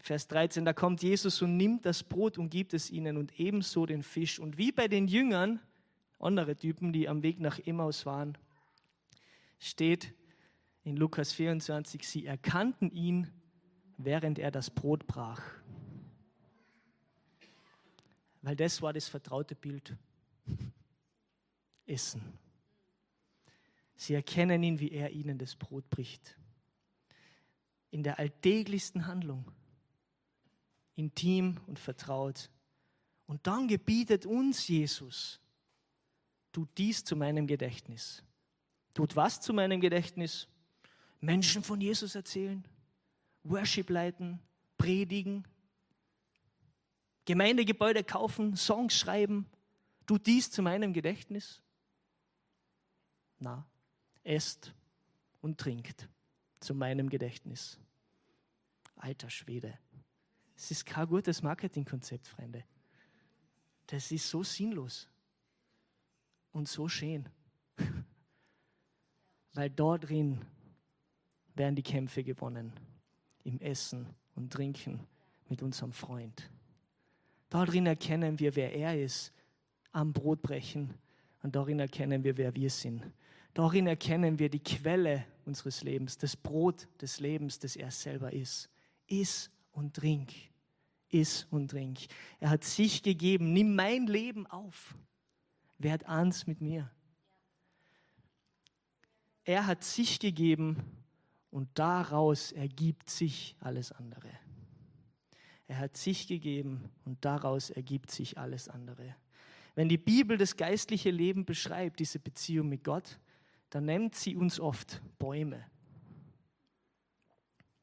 Vers 0.00 0.28
13, 0.28 0.64
da 0.64 0.72
kommt 0.72 1.02
Jesus 1.02 1.42
und 1.42 1.56
nimmt 1.56 1.84
das 1.84 2.02
Brot 2.02 2.38
und 2.38 2.50
gibt 2.50 2.72
es 2.72 2.90
ihnen 2.90 3.16
und 3.16 3.38
ebenso 3.38 3.84
den 3.84 4.02
Fisch. 4.02 4.38
Und 4.38 4.56
wie 4.56 4.72
bei 4.72 4.88
den 4.88 5.08
Jüngern, 5.08 5.60
andere 6.18 6.56
Typen, 6.56 6.92
die 6.92 7.08
am 7.08 7.22
Weg 7.22 7.40
nach 7.40 7.58
Emmaus 7.58 8.06
waren, 8.06 8.38
steht 9.58 10.14
in 10.84 10.96
Lukas 10.96 11.32
24, 11.32 12.08
sie 12.08 12.26
erkannten 12.26 12.90
ihn, 12.90 13.28
während 13.96 14.38
er 14.38 14.50
das 14.50 14.70
Brot 14.70 15.06
brach. 15.06 15.42
Weil 18.42 18.56
das 18.56 18.80
war 18.80 18.92
das 18.92 19.08
vertraute 19.08 19.54
Bild. 19.54 19.96
Essen. 21.86 22.22
Sie 23.96 24.14
erkennen 24.14 24.62
ihn, 24.62 24.78
wie 24.78 24.92
er 24.92 25.10
ihnen 25.10 25.38
das 25.38 25.56
Brot 25.56 25.90
bricht. 25.90 26.38
In 27.90 28.04
der 28.04 28.18
alltäglichsten 28.18 29.06
Handlung 29.06 29.50
intim 30.98 31.60
und 31.68 31.78
vertraut. 31.78 32.50
Und 33.26 33.46
dann 33.46 33.68
gebietet 33.68 34.26
uns 34.26 34.66
Jesus, 34.66 35.40
tut 36.52 36.68
dies 36.76 37.04
zu 37.04 37.14
meinem 37.14 37.46
Gedächtnis. 37.46 38.24
Tut 38.94 39.14
was 39.14 39.40
zu 39.40 39.54
meinem 39.54 39.80
Gedächtnis? 39.80 40.48
Menschen 41.20 41.62
von 41.62 41.80
Jesus 41.80 42.14
erzählen, 42.14 42.66
Worship 43.44 43.90
leiten, 43.90 44.40
predigen, 44.76 45.46
Gemeindegebäude 47.24 48.02
kaufen, 48.02 48.56
Songs 48.56 48.98
schreiben. 48.98 49.46
Tut 50.06 50.26
dies 50.26 50.50
zu 50.50 50.62
meinem 50.62 50.92
Gedächtnis? 50.92 51.62
Na, 53.38 53.66
esst 54.24 54.74
und 55.40 55.58
trinkt 55.58 56.08
zu 56.58 56.74
meinem 56.74 57.08
Gedächtnis. 57.08 57.78
Alter 58.96 59.30
Schwede. 59.30 59.78
Es 60.58 60.72
ist 60.72 60.84
kein 60.84 61.06
gutes 61.06 61.40
Marketingkonzept, 61.40 62.26
Freunde. 62.26 62.64
Das 63.86 64.10
ist 64.10 64.28
so 64.28 64.42
sinnlos 64.42 65.08
und 66.50 66.66
so 66.66 66.88
schön. 66.88 67.28
Weil 69.54 69.70
da 69.70 69.96
drin 69.96 70.44
werden 71.54 71.76
die 71.76 71.82
Kämpfe 71.84 72.24
gewonnen. 72.24 72.72
Im 73.44 73.60
Essen 73.60 74.08
und 74.34 74.52
Trinken 74.52 75.06
mit 75.48 75.62
unserem 75.62 75.92
Freund. 75.92 76.50
Darin 77.50 77.86
erkennen 77.86 78.40
wir, 78.40 78.56
wer 78.56 78.74
er 78.74 79.00
ist, 79.00 79.32
am 79.92 80.12
Brotbrechen. 80.12 80.92
Und 81.44 81.54
darin 81.54 81.78
erkennen 81.78 82.24
wir, 82.24 82.36
wer 82.36 82.52
wir 82.56 82.68
sind. 82.68 83.04
Darin 83.54 83.86
erkennen 83.86 84.40
wir 84.40 84.50
die 84.50 84.62
Quelle 84.62 85.24
unseres 85.46 85.84
Lebens, 85.84 86.18
das 86.18 86.36
Brot 86.36 86.88
des 87.00 87.20
Lebens, 87.20 87.60
das 87.60 87.76
er 87.76 87.92
selber 87.92 88.32
ist. 88.32 88.68
Iss 89.06 89.50
und 89.78 89.94
trink. 89.94 90.32
Iss 91.10 91.46
und 91.50 91.70
trink. 91.70 92.00
Er 92.40 92.50
hat 92.50 92.64
sich 92.64 93.02
gegeben. 93.02 93.52
Nimm 93.52 93.74
mein 93.74 94.06
Leben 94.06 94.46
auf. 94.46 94.94
Werd 95.78 96.04
eins 96.06 96.46
mit 96.46 96.60
mir. 96.60 96.90
Er 99.44 99.66
hat 99.66 99.84
sich 99.84 100.18
gegeben 100.18 100.76
und 101.50 101.70
daraus 101.74 102.52
ergibt 102.52 103.08
sich 103.08 103.56
alles 103.60 103.92
andere. 103.92 104.28
Er 105.66 105.78
hat 105.78 105.96
sich 105.96 106.26
gegeben 106.26 106.90
und 107.04 107.24
daraus 107.24 107.70
ergibt 107.70 108.10
sich 108.10 108.36
alles 108.36 108.68
andere. 108.68 109.14
Wenn 109.74 109.88
die 109.88 109.98
Bibel 109.98 110.36
das 110.36 110.56
geistliche 110.56 111.10
Leben 111.10 111.44
beschreibt, 111.44 112.00
diese 112.00 112.18
Beziehung 112.18 112.68
mit 112.68 112.84
Gott, 112.84 113.18
dann 113.70 113.84
nennt 113.84 114.14
sie 114.14 114.34
uns 114.34 114.60
oft 114.60 115.00
Bäume. 115.18 115.64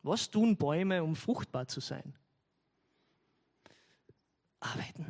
Was 0.06 0.30
tun 0.30 0.56
Bäume, 0.56 1.04
um 1.04 1.16
fruchtbar 1.16 1.68
zu 1.68 1.80
sein? 1.80 2.14
Arbeiten. 4.60 5.08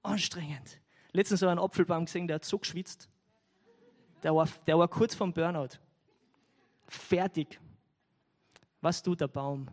Anstrengend. 0.00 0.80
Letztens 1.10 1.42
habe 1.42 1.50
ich 1.50 1.58
einen 1.58 1.64
Apfelbaum 1.64 2.04
gesehen, 2.04 2.28
der 2.28 2.36
hat 2.36 2.44
so 2.44 2.56
geschwitzt. 2.60 3.08
Der 4.22 4.32
war, 4.32 4.48
der 4.68 4.78
war 4.78 4.86
kurz 4.86 5.16
vom 5.16 5.32
Burnout. 5.32 5.80
Fertig. 6.86 7.58
Was 8.80 9.02
tut 9.02 9.20
der 9.20 9.26
Baum? 9.26 9.68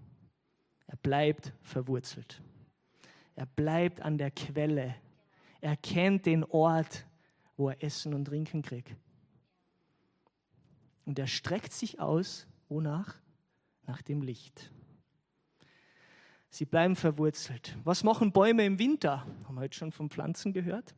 Er 0.87 0.97
bleibt 0.97 1.53
verwurzelt. 1.61 2.41
Er 3.35 3.45
bleibt 3.45 4.01
an 4.01 4.17
der 4.17 4.31
Quelle. 4.31 4.95
Er 5.61 5.77
kennt 5.77 6.25
den 6.25 6.43
Ort, 6.43 7.05
wo 7.55 7.69
er 7.69 7.83
Essen 7.83 8.15
und 8.15 8.25
Trinken 8.25 8.63
kriegt. 8.63 8.95
Und 11.05 11.19
er 11.19 11.27
streckt 11.27 11.71
sich 11.71 11.99
aus, 11.99 12.47
wonach? 12.67 13.19
Nach 13.85 14.01
dem 14.01 14.21
Licht. 14.21 14.71
Sie 16.49 16.65
bleiben 16.65 16.95
verwurzelt. 16.95 17.77
Was 17.83 18.03
machen 18.03 18.31
Bäume 18.31 18.65
im 18.65 18.79
Winter? 18.79 19.25
Haben 19.43 19.55
wir 19.55 19.61
heute 19.61 19.77
schon 19.77 19.91
von 19.91 20.09
Pflanzen 20.09 20.53
gehört? 20.53 20.95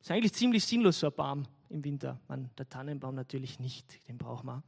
Ist 0.00 0.10
eigentlich 0.10 0.34
ziemlich 0.34 0.64
sinnlos, 0.64 1.00
so 1.00 1.06
ein 1.06 1.12
Baum 1.14 1.46
im 1.68 1.84
Winter. 1.84 2.20
Man, 2.28 2.50
der 2.58 2.68
Tannenbaum 2.68 3.14
natürlich 3.14 3.60
nicht, 3.60 4.08
den 4.08 4.18
braucht 4.18 4.44
man. 4.44 4.62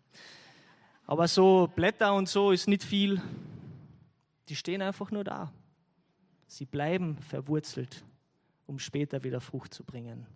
Aber 1.06 1.26
so 1.26 1.68
Blätter 1.74 2.14
und 2.14 2.28
so 2.28 2.52
ist 2.52 2.68
nicht 2.68 2.84
viel. 2.84 3.20
Die 4.48 4.56
stehen 4.56 4.82
einfach 4.82 5.10
nur 5.10 5.24
da. 5.24 5.52
Sie 6.46 6.66
bleiben 6.66 7.18
verwurzelt, 7.18 8.04
um 8.66 8.78
später 8.78 9.22
wieder 9.24 9.40
Frucht 9.40 9.74
zu 9.74 9.84
bringen. 9.84 10.26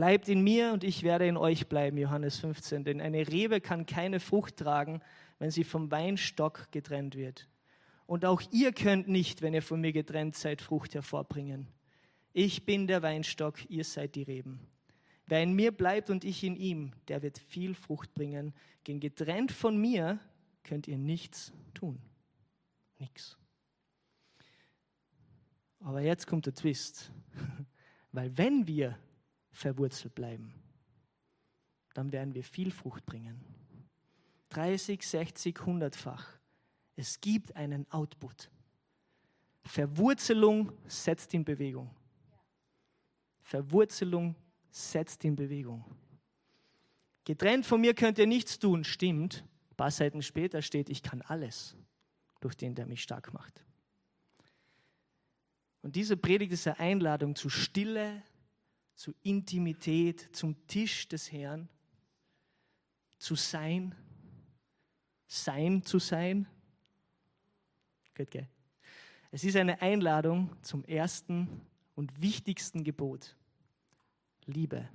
Bleibt 0.00 0.30
in 0.30 0.40
mir 0.40 0.72
und 0.72 0.82
ich 0.82 1.02
werde 1.02 1.26
in 1.26 1.36
euch 1.36 1.68
bleiben, 1.68 1.98
Johannes 1.98 2.38
15. 2.38 2.84
Denn 2.84 3.02
eine 3.02 3.28
Rebe 3.28 3.60
kann 3.60 3.84
keine 3.84 4.18
Frucht 4.18 4.56
tragen, 4.56 5.02
wenn 5.38 5.50
sie 5.50 5.62
vom 5.62 5.90
Weinstock 5.90 6.72
getrennt 6.72 7.16
wird. 7.16 7.50
Und 8.06 8.24
auch 8.24 8.40
ihr 8.50 8.72
könnt 8.72 9.08
nicht, 9.08 9.42
wenn 9.42 9.52
ihr 9.52 9.60
von 9.60 9.78
mir 9.78 9.92
getrennt 9.92 10.36
seid, 10.36 10.62
Frucht 10.62 10.94
hervorbringen. 10.94 11.66
Ich 12.32 12.64
bin 12.64 12.86
der 12.86 13.02
Weinstock, 13.02 13.58
ihr 13.68 13.84
seid 13.84 14.14
die 14.14 14.22
Reben. 14.22 14.60
Wer 15.26 15.42
in 15.42 15.52
mir 15.52 15.70
bleibt 15.70 16.08
und 16.08 16.24
ich 16.24 16.44
in 16.44 16.56
ihm, 16.56 16.92
der 17.08 17.20
wird 17.20 17.36
viel 17.36 17.74
Frucht 17.74 18.14
bringen. 18.14 18.54
Gen 18.84 19.00
getrennt 19.00 19.52
von 19.52 19.76
mir 19.76 20.18
könnt 20.64 20.88
ihr 20.88 20.96
nichts 20.96 21.52
tun. 21.74 22.00
Nichts. 22.98 23.36
Aber 25.80 26.00
jetzt 26.00 26.26
kommt 26.26 26.46
der 26.46 26.54
Twist. 26.54 27.12
Weil 28.12 28.34
wenn 28.38 28.66
wir 28.66 28.98
verwurzelt 29.60 30.14
bleiben, 30.14 30.54
dann 31.94 32.12
werden 32.12 32.34
wir 32.34 32.44
viel 32.44 32.70
Frucht 32.70 33.04
bringen. 33.04 33.44
30, 34.50 35.06
60, 35.06 35.56
100-fach. 35.56 36.26
Es 36.96 37.20
gibt 37.20 37.54
einen 37.56 37.90
Output. 37.92 38.50
Verwurzelung 39.64 40.72
setzt 40.86 41.34
in 41.34 41.44
Bewegung. 41.44 41.90
Verwurzelung 43.42 44.34
setzt 44.70 45.24
in 45.24 45.36
Bewegung. 45.36 45.84
Getrennt 47.24 47.66
von 47.66 47.80
mir 47.80 47.94
könnt 47.94 48.18
ihr 48.18 48.26
nichts 48.26 48.58
tun, 48.58 48.82
stimmt. 48.82 49.44
Ein 49.70 49.76
paar 49.76 49.90
Seiten 49.90 50.22
später 50.22 50.62
steht, 50.62 50.88
ich 50.88 51.02
kann 51.02 51.22
alles 51.22 51.76
durch 52.40 52.56
den, 52.56 52.74
der 52.74 52.86
mich 52.86 53.02
stark 53.02 53.32
macht. 53.32 53.62
Und 55.82 55.96
diese 55.96 56.16
Predigt 56.16 56.52
ist 56.52 56.66
eine 56.66 56.78
Einladung 56.78 57.36
zu 57.36 57.48
Stille, 57.48 58.22
zu 59.00 59.14
Intimität, 59.22 60.28
zum 60.36 60.66
Tisch 60.66 61.08
des 61.08 61.32
Herrn, 61.32 61.70
zu 63.18 63.34
sein, 63.34 63.94
sein 65.26 65.82
zu 65.82 65.98
sein. 65.98 66.46
Es 69.30 69.42
ist 69.42 69.56
eine 69.56 69.80
Einladung 69.80 70.54
zum 70.60 70.84
ersten 70.84 71.48
und 71.94 72.20
wichtigsten 72.20 72.84
Gebot. 72.84 73.34
Liebe. 74.44 74.86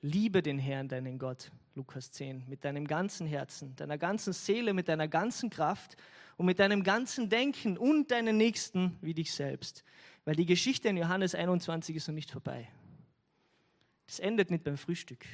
Liebe 0.00 0.42
den 0.42 0.58
Herrn, 0.58 0.88
deinen 0.88 1.18
Gott, 1.18 1.52
Lukas 1.74 2.10
10, 2.10 2.48
mit 2.48 2.64
deinem 2.64 2.86
ganzen 2.86 3.26
Herzen, 3.26 3.76
deiner 3.76 3.98
ganzen 3.98 4.32
Seele, 4.32 4.72
mit 4.72 4.88
deiner 4.88 5.08
ganzen 5.08 5.50
Kraft 5.50 5.98
und 6.38 6.46
mit 6.46 6.58
deinem 6.58 6.84
ganzen 6.84 7.28
Denken 7.28 7.76
und 7.76 8.10
deinen 8.10 8.38
Nächsten 8.38 8.96
wie 9.02 9.12
dich 9.12 9.30
selbst. 9.34 9.84
Weil 10.24 10.36
die 10.36 10.46
Geschichte 10.46 10.88
in 10.88 10.96
Johannes 10.96 11.34
21 11.34 11.96
ist 11.96 12.08
noch 12.08 12.14
nicht 12.14 12.30
vorbei. 12.30 12.68
Das 14.06 14.18
endet 14.18 14.50
nicht 14.50 14.64
beim 14.64 14.76
Frühstück. 14.76 15.24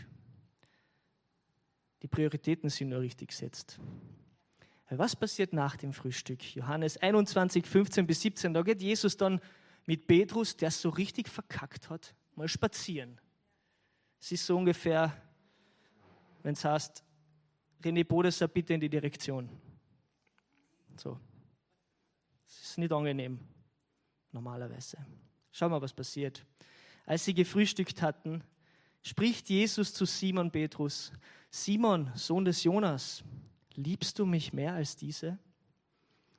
Die 2.03 2.09
Prioritäten 2.09 2.71
sind 2.71 2.89
nur 2.89 3.01
richtig 3.01 3.29
gesetzt. 3.29 3.79
Was 4.89 5.15
passiert 5.15 5.53
nach 5.53 5.77
dem 5.77 5.93
Frühstück? 5.93 6.57
Johannes 6.57 6.97
21, 6.97 7.65
15 7.65 8.07
bis 8.07 8.23
17, 8.23 8.53
da 8.53 8.63
geht 8.63 8.83
Jesus 8.83 9.17
dann 9.17 9.41
mit 9.87 10.07
Petrus, 10.07 10.57
der 10.57 10.69
es 10.69 10.81
so 10.81 10.89
richtig 10.89 11.29
verkackt 11.29 11.91
hat, 11.91 12.15
mal 12.35 12.49
spazieren. 12.49 13.21
Es 14.19 14.33
ist 14.33 14.47
so 14.47 14.57
ungefähr, 14.57 15.17
wenn 16.43 16.55
es 16.55 16.65
heißt, 16.65 17.05
René 17.83 18.05
Bodesser 18.05 18.49
bitte 18.49 18.75
in 18.75 18.81
die 18.81 18.89
Direktion. 18.89 19.49
So. 20.97 21.19
Es 22.47 22.63
ist 22.63 22.79
nicht 22.79 22.93
angenehm, 22.93 23.39
normalerweise. 24.33 24.99
Schau 25.53 25.69
mal, 25.69 25.81
was 25.81 25.93
passiert. 25.93 26.45
Als 27.07 27.25
sie 27.25 27.35
gefrühstückt 27.35 28.03
hatten, 28.03 28.45
spricht 29.03 29.49
Jesus 29.49 29.93
zu 29.93 30.05
Simon 30.05 30.51
Petrus, 30.51 31.13
Simon, 31.51 32.11
Sohn 32.15 32.45
des 32.45 32.63
Jonas, 32.63 33.25
liebst 33.75 34.19
du 34.19 34.27
mich 34.27 34.53
mehr 34.53 34.75
als 34.75 34.97
diese? 34.97 35.39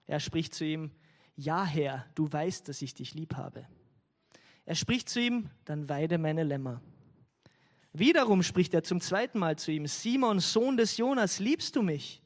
Er 0.07 0.19
spricht 0.19 0.53
zu 0.53 0.65
ihm, 0.65 0.91
ja 1.35 1.65
Herr, 1.65 2.05
du 2.15 2.31
weißt, 2.31 2.67
dass 2.67 2.81
ich 2.81 2.93
dich 2.93 3.13
lieb 3.13 3.35
habe. 3.35 3.67
Er 4.65 4.75
spricht 4.75 5.09
zu 5.09 5.19
ihm, 5.19 5.49
dann 5.65 5.89
weide 5.89 6.17
meine 6.17 6.43
Lämmer. 6.43 6.81
Wiederum 7.93 8.41
spricht 8.41 8.73
er 8.73 8.83
zum 8.83 9.01
zweiten 9.01 9.39
Mal 9.39 9.57
zu 9.57 9.71
ihm, 9.71 9.85
Simon, 9.87 10.39
Sohn 10.39 10.77
des 10.77 10.95
Jonas, 10.97 11.39
liebst 11.39 11.75
du 11.75 11.81
mich? 11.81 12.21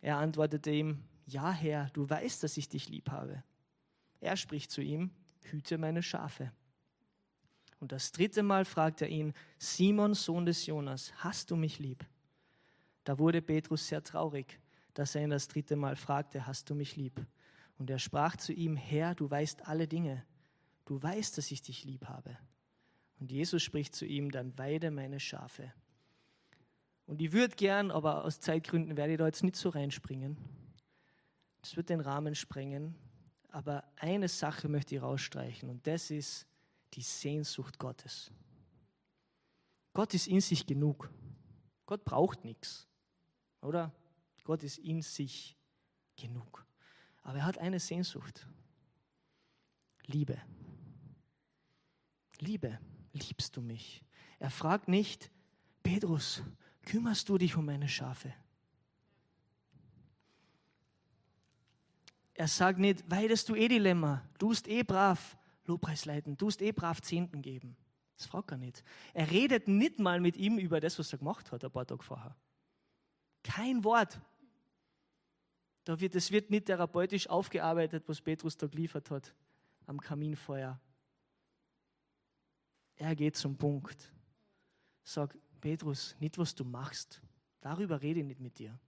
Er 0.00 0.16
antwortete 0.16 0.70
ihm, 0.70 1.04
ja 1.26 1.50
Herr, 1.52 1.90
du 1.92 2.08
weißt, 2.08 2.42
dass 2.42 2.56
ich 2.56 2.68
dich 2.68 2.88
lieb 2.88 3.10
habe. 3.10 3.42
Er 4.22 4.36
spricht 4.36 4.70
zu 4.70 4.80
ihm, 4.80 5.10
hüte 5.42 5.78
meine 5.78 6.00
Schafe. 6.00 6.52
Und 7.80 7.90
das 7.90 8.12
dritte 8.12 8.44
Mal 8.44 8.64
fragt 8.64 9.02
er 9.02 9.08
ihn, 9.08 9.34
Simon, 9.58 10.14
Sohn 10.14 10.46
des 10.46 10.64
Jonas, 10.64 11.12
hast 11.16 11.50
du 11.50 11.56
mich 11.56 11.80
lieb? 11.80 12.06
Da 13.02 13.18
wurde 13.18 13.42
Petrus 13.42 13.88
sehr 13.88 14.04
traurig, 14.04 14.60
dass 14.94 15.16
er 15.16 15.24
ihn 15.24 15.30
das 15.30 15.48
dritte 15.48 15.74
Mal 15.74 15.96
fragte, 15.96 16.46
hast 16.46 16.70
du 16.70 16.76
mich 16.76 16.94
lieb? 16.94 17.20
Und 17.78 17.90
er 17.90 17.98
sprach 17.98 18.36
zu 18.36 18.52
ihm, 18.52 18.76
Herr, 18.76 19.16
du 19.16 19.28
weißt 19.28 19.66
alle 19.66 19.88
Dinge, 19.88 20.24
du 20.84 21.02
weißt, 21.02 21.36
dass 21.36 21.50
ich 21.50 21.60
dich 21.60 21.84
lieb 21.84 22.06
habe. 22.06 22.38
Und 23.18 23.32
Jesus 23.32 23.60
spricht 23.60 23.96
zu 23.96 24.06
ihm, 24.06 24.30
dann 24.30 24.56
weide 24.56 24.92
meine 24.92 25.18
Schafe. 25.18 25.72
Und 27.06 27.20
ich 27.20 27.32
würde 27.32 27.56
gern, 27.56 27.90
aber 27.90 28.24
aus 28.24 28.38
Zeitgründen 28.38 28.96
werde 28.96 29.14
ich 29.14 29.18
da 29.18 29.26
jetzt 29.26 29.42
nicht 29.42 29.56
so 29.56 29.70
reinspringen. 29.70 30.36
Das 31.60 31.76
wird 31.76 31.88
den 31.88 32.00
Rahmen 32.00 32.36
sprengen. 32.36 32.94
Aber 33.52 33.84
eine 33.96 34.28
Sache 34.28 34.66
möchte 34.66 34.94
ich 34.96 35.02
rausstreichen 35.02 35.68
und 35.68 35.86
das 35.86 36.10
ist 36.10 36.46
die 36.94 37.02
Sehnsucht 37.02 37.78
Gottes. 37.78 38.32
Gott 39.92 40.14
ist 40.14 40.26
in 40.26 40.40
sich 40.40 40.66
genug. 40.66 41.10
Gott 41.84 42.02
braucht 42.02 42.44
nichts, 42.44 42.88
oder? 43.60 43.92
Gott 44.44 44.62
ist 44.62 44.78
in 44.78 45.02
sich 45.02 45.54
genug. 46.16 46.64
Aber 47.20 47.38
er 47.38 47.44
hat 47.44 47.58
eine 47.58 47.78
Sehnsucht. 47.78 48.48
Liebe. 50.06 50.40
Liebe 52.38 52.78
liebst 53.12 53.54
du 53.54 53.60
mich? 53.60 54.02
Er 54.38 54.50
fragt 54.50 54.88
nicht, 54.88 55.30
Petrus, 55.82 56.42
kümmerst 56.86 57.28
du 57.28 57.36
dich 57.36 57.54
um 57.54 57.66
meine 57.66 57.88
Schafe? 57.88 58.32
Er 62.34 62.48
sagt 62.48 62.78
nicht, 62.78 63.08
weidest 63.10 63.48
du 63.48 63.54
eh 63.54 63.68
die 63.68 63.78
Lämmer, 63.78 64.26
tust 64.38 64.68
eh 64.68 64.82
brav 64.82 65.36
Lobpreis 65.64 66.04
leiten, 66.06 66.36
tust 66.36 66.62
eh 66.62 66.72
brav 66.72 67.00
Zehnten 67.02 67.42
geben. 67.42 67.76
Das 68.16 68.26
fragt 68.26 68.50
er 68.50 68.56
nicht. 68.56 68.82
Er 69.14 69.30
redet 69.30 69.68
nicht 69.68 69.98
mal 69.98 70.20
mit 70.20 70.36
ihm 70.36 70.58
über 70.58 70.80
das, 70.80 70.98
was 70.98 71.12
er 71.12 71.18
gemacht 71.18 71.50
hat, 71.52 71.64
ein 71.64 71.70
paar 71.70 71.86
Tage 71.86 72.02
vorher. 72.02 72.36
Kein 73.42 73.82
Wort. 73.84 74.20
Da 75.84 75.98
wird, 76.00 76.14
es 76.14 76.30
wird 76.30 76.50
nicht 76.50 76.66
therapeutisch 76.66 77.28
aufgearbeitet, 77.28 78.04
was 78.06 78.20
Petrus 78.20 78.56
da 78.56 78.66
geliefert 78.66 79.10
hat 79.10 79.34
am 79.86 80.00
Kaminfeuer. 80.00 80.80
Er 82.96 83.16
geht 83.16 83.36
zum 83.36 83.56
Punkt. 83.56 84.12
Sag, 85.02 85.36
Petrus, 85.60 86.14
nicht 86.20 86.38
was 86.38 86.54
du 86.54 86.64
machst. 86.64 87.20
Darüber 87.60 88.00
rede 88.00 88.20
ich 88.20 88.26
nicht 88.26 88.40
mit 88.40 88.58
dir. 88.58 88.78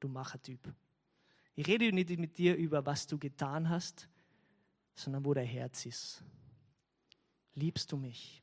Du 0.00 0.08
Machertyp. 0.08 0.72
Ich 1.54 1.66
rede 1.66 1.92
nicht 1.92 2.10
mit 2.18 2.38
dir 2.38 2.56
über, 2.56 2.84
was 2.86 3.06
du 3.06 3.18
getan 3.18 3.68
hast, 3.68 4.08
sondern 4.94 5.24
wo 5.24 5.34
dein 5.34 5.46
Herz 5.46 5.86
ist. 5.86 6.22
Liebst 7.54 7.92
du 7.92 7.96
mich? 7.96 8.42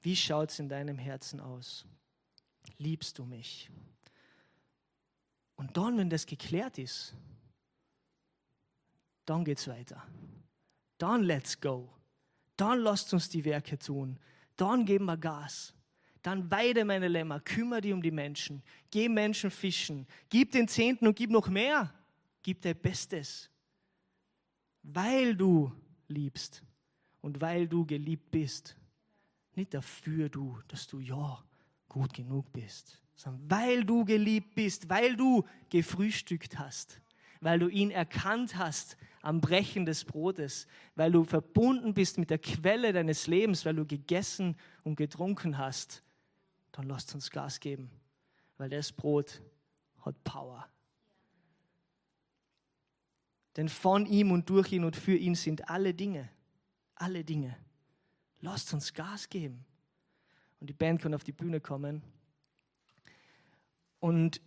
Wie 0.00 0.16
schaut 0.16 0.50
es 0.50 0.58
in 0.58 0.68
deinem 0.68 0.98
Herzen 0.98 1.40
aus? 1.40 1.86
Liebst 2.78 3.18
du 3.18 3.24
mich? 3.24 3.70
Und 5.56 5.76
dann, 5.76 5.98
wenn 5.98 6.10
das 6.10 6.26
geklärt 6.26 6.78
ist, 6.78 7.14
dann 9.24 9.44
geht 9.44 9.58
es 9.58 9.68
weiter. 9.68 10.06
Dann 10.98 11.22
let's 11.22 11.60
go. 11.60 11.90
Dann 12.56 12.80
lasst 12.80 13.12
uns 13.12 13.28
die 13.28 13.44
Werke 13.44 13.78
tun. 13.78 14.18
Dann 14.56 14.84
geben 14.84 15.06
wir 15.06 15.16
Gas. 15.16 15.74
Dann 16.24 16.50
weide 16.50 16.86
meine 16.86 17.08
Lämmer, 17.08 17.38
kümmere 17.38 17.82
dich 17.82 17.92
um 17.92 18.02
die 18.02 18.10
Menschen, 18.10 18.62
geh 18.90 19.10
Menschen 19.10 19.50
fischen, 19.50 20.06
gib 20.30 20.52
den 20.52 20.66
Zehnten 20.66 21.06
und 21.06 21.14
gib 21.14 21.30
noch 21.30 21.48
mehr. 21.48 21.92
Gib 22.42 22.62
dein 22.62 22.76
Bestes. 22.78 23.50
Weil 24.82 25.36
du 25.36 25.70
liebst 26.08 26.62
und 27.20 27.42
weil 27.42 27.68
du 27.68 27.84
geliebt 27.84 28.30
bist. 28.30 28.74
Nicht 29.54 29.74
dafür 29.74 30.30
du, 30.30 30.58
dass 30.66 30.86
du 30.86 30.98
ja 30.98 31.44
gut 31.90 32.14
genug 32.14 32.50
bist, 32.54 33.02
sondern 33.14 33.50
weil 33.50 33.84
du 33.84 34.06
geliebt 34.06 34.54
bist, 34.54 34.88
weil 34.88 35.16
du 35.16 35.44
gefrühstückt 35.68 36.58
hast, 36.58 37.02
weil 37.42 37.58
du 37.58 37.68
ihn 37.68 37.90
erkannt 37.90 38.56
hast 38.56 38.96
am 39.20 39.42
Brechen 39.42 39.84
des 39.84 40.06
Brotes, 40.06 40.66
weil 40.94 41.12
du 41.12 41.24
verbunden 41.24 41.92
bist 41.92 42.16
mit 42.16 42.30
der 42.30 42.38
Quelle 42.38 42.94
deines 42.94 43.26
Lebens, 43.26 43.66
weil 43.66 43.76
du 43.76 43.84
gegessen 43.84 44.56
und 44.84 44.96
getrunken 44.96 45.58
hast, 45.58 46.02
dann 46.74 46.88
lasst 46.88 47.14
uns 47.14 47.30
Gas 47.30 47.60
geben, 47.60 47.88
weil 48.58 48.68
das 48.68 48.90
Brot 48.90 49.40
hat 50.00 50.24
Power. 50.24 50.68
Denn 53.56 53.68
von 53.68 54.06
ihm 54.06 54.32
und 54.32 54.50
durch 54.50 54.72
ihn 54.72 54.84
und 54.84 54.96
für 54.96 55.14
ihn 55.16 55.36
sind 55.36 55.70
alle 55.70 55.94
Dinge, 55.94 56.28
alle 56.96 57.22
Dinge. 57.22 57.56
Lasst 58.40 58.74
uns 58.74 58.92
Gas 58.92 59.28
geben. 59.28 59.64
Und 60.58 60.68
die 60.68 60.74
Band 60.74 61.00
kann 61.00 61.14
auf 61.14 61.22
die 61.22 61.32
Bühne 61.32 61.60
kommen. 61.60 62.02
Und 64.00 64.40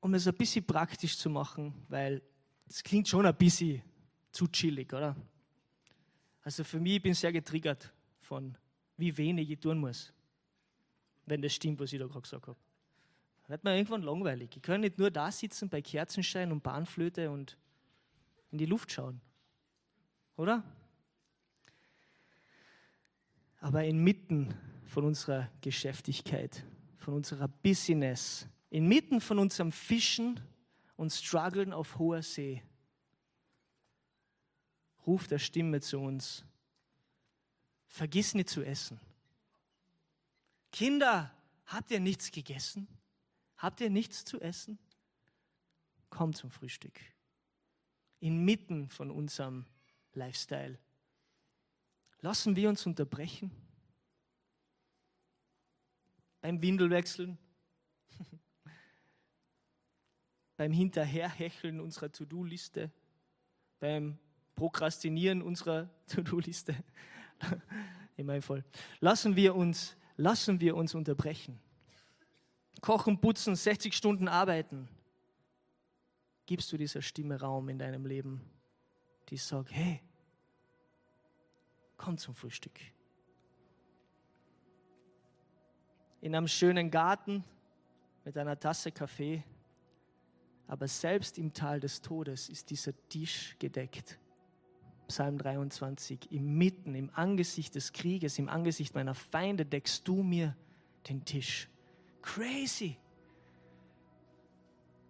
um 0.00 0.14
es 0.14 0.26
ein 0.26 0.34
bisschen 0.34 0.66
praktisch 0.66 1.16
zu 1.16 1.30
machen, 1.30 1.72
weil 1.88 2.20
das 2.66 2.82
klingt 2.82 3.06
schon 3.06 3.26
ein 3.26 3.36
bisschen 3.36 3.80
zu 4.32 4.48
chillig, 4.48 4.92
oder? 4.92 5.14
Also 6.42 6.64
für 6.64 6.80
mich, 6.80 6.96
ich 6.96 7.02
bin 7.02 7.14
sehr 7.14 7.32
getriggert 7.32 7.92
von, 8.18 8.58
wie 8.96 9.16
wenig 9.16 9.48
ich 9.50 9.60
tun 9.60 9.78
muss, 9.78 10.12
wenn 11.28 11.42
das 11.42 11.54
stimmt, 11.54 11.80
was 11.80 11.92
ich 11.92 11.98
da 11.98 12.06
gerade 12.06 12.22
gesagt 12.22 12.46
habe. 12.46 12.58
Wird 13.48 13.64
mir 13.64 13.76
irgendwann 13.76 14.02
langweilig. 14.02 14.56
Ich 14.56 14.62
kann 14.62 14.82
nicht 14.82 14.98
nur 14.98 15.10
da 15.10 15.32
sitzen 15.32 15.68
bei 15.70 15.80
Kerzenschein 15.80 16.52
und 16.52 16.62
Bahnflöte 16.62 17.30
und 17.30 17.56
in 18.50 18.58
die 18.58 18.66
Luft 18.66 18.92
schauen. 18.92 19.20
Oder? 20.36 20.62
Aber 23.60 23.84
inmitten 23.84 24.54
von 24.86 25.04
unserer 25.04 25.50
Geschäftigkeit, 25.62 26.64
von 26.98 27.14
unserer 27.14 27.48
Business, 27.48 28.46
inmitten 28.70 29.20
von 29.20 29.38
unserem 29.38 29.72
Fischen 29.72 30.40
und 30.96 31.10
Struggeln 31.10 31.72
auf 31.72 31.98
hoher 31.98 32.22
See 32.22 32.62
ruft 35.06 35.30
der 35.30 35.38
Stimme 35.38 35.80
zu 35.80 35.98
uns, 35.98 36.44
vergiss 37.86 38.34
nicht 38.34 38.50
zu 38.50 38.62
essen. 38.62 39.00
Kinder, 40.72 41.34
habt 41.66 41.90
ihr 41.90 42.00
nichts 42.00 42.30
gegessen? 42.30 42.88
Habt 43.56 43.80
ihr 43.80 43.90
nichts 43.90 44.24
zu 44.24 44.40
essen? 44.40 44.78
Kommt 46.10 46.36
zum 46.36 46.50
Frühstück. 46.50 46.98
Inmitten 48.20 48.88
von 48.88 49.10
unserem 49.10 49.66
Lifestyle. 50.14 50.78
Lassen 52.20 52.56
wir 52.56 52.68
uns 52.68 52.84
unterbrechen 52.86 53.50
beim 56.40 56.62
Windelwechseln, 56.62 57.38
beim 60.56 60.72
Hinterherhecheln 60.72 61.80
unserer 61.80 62.10
To-Do-Liste, 62.10 62.90
beim 63.80 64.18
Prokrastinieren 64.54 65.42
unserer 65.42 65.88
To-Do-Liste. 66.08 66.74
In 68.16 68.26
meinem 68.26 68.42
Fall. 68.42 68.64
Lassen 68.98 69.36
wir 69.36 69.54
uns, 69.54 69.96
lassen 70.18 70.60
wir 70.60 70.76
uns 70.76 70.94
unterbrechen. 70.94 71.58
Kochen, 72.82 73.18
putzen, 73.18 73.56
60 73.56 73.94
Stunden 73.94 74.28
arbeiten. 74.28 74.86
Gibst 76.44 76.70
du 76.70 76.76
dieser 76.76 77.00
Stimme 77.00 77.40
Raum 77.40 77.70
in 77.70 77.78
deinem 77.78 78.04
Leben, 78.04 78.42
die 79.30 79.38
sagt, 79.38 79.72
hey, 79.72 80.02
komm 81.96 82.18
zum 82.18 82.34
Frühstück. 82.34 82.78
In 86.20 86.34
einem 86.34 86.48
schönen 86.48 86.90
Garten 86.90 87.42
mit 88.24 88.36
einer 88.36 88.60
Tasse 88.60 88.92
Kaffee 88.92 89.42
aber 90.68 90.86
selbst 90.86 91.38
im 91.38 91.52
Tal 91.52 91.80
des 91.80 92.00
Todes 92.00 92.50
ist 92.50 92.68
dieser 92.68 92.92
Tisch 93.08 93.56
gedeckt. 93.58 94.18
Psalm 95.08 95.38
23, 95.38 96.30
im 96.30 96.58
Mitten, 96.58 96.94
im 96.94 97.10
Angesicht 97.14 97.74
des 97.74 97.92
Krieges, 97.92 98.38
im 98.38 98.48
Angesicht 98.48 98.94
meiner 98.94 99.14
Feinde 99.14 99.64
deckst 99.64 100.06
du 100.06 100.22
mir 100.22 100.54
den 101.08 101.24
Tisch. 101.24 101.68
Crazy. 102.22 102.96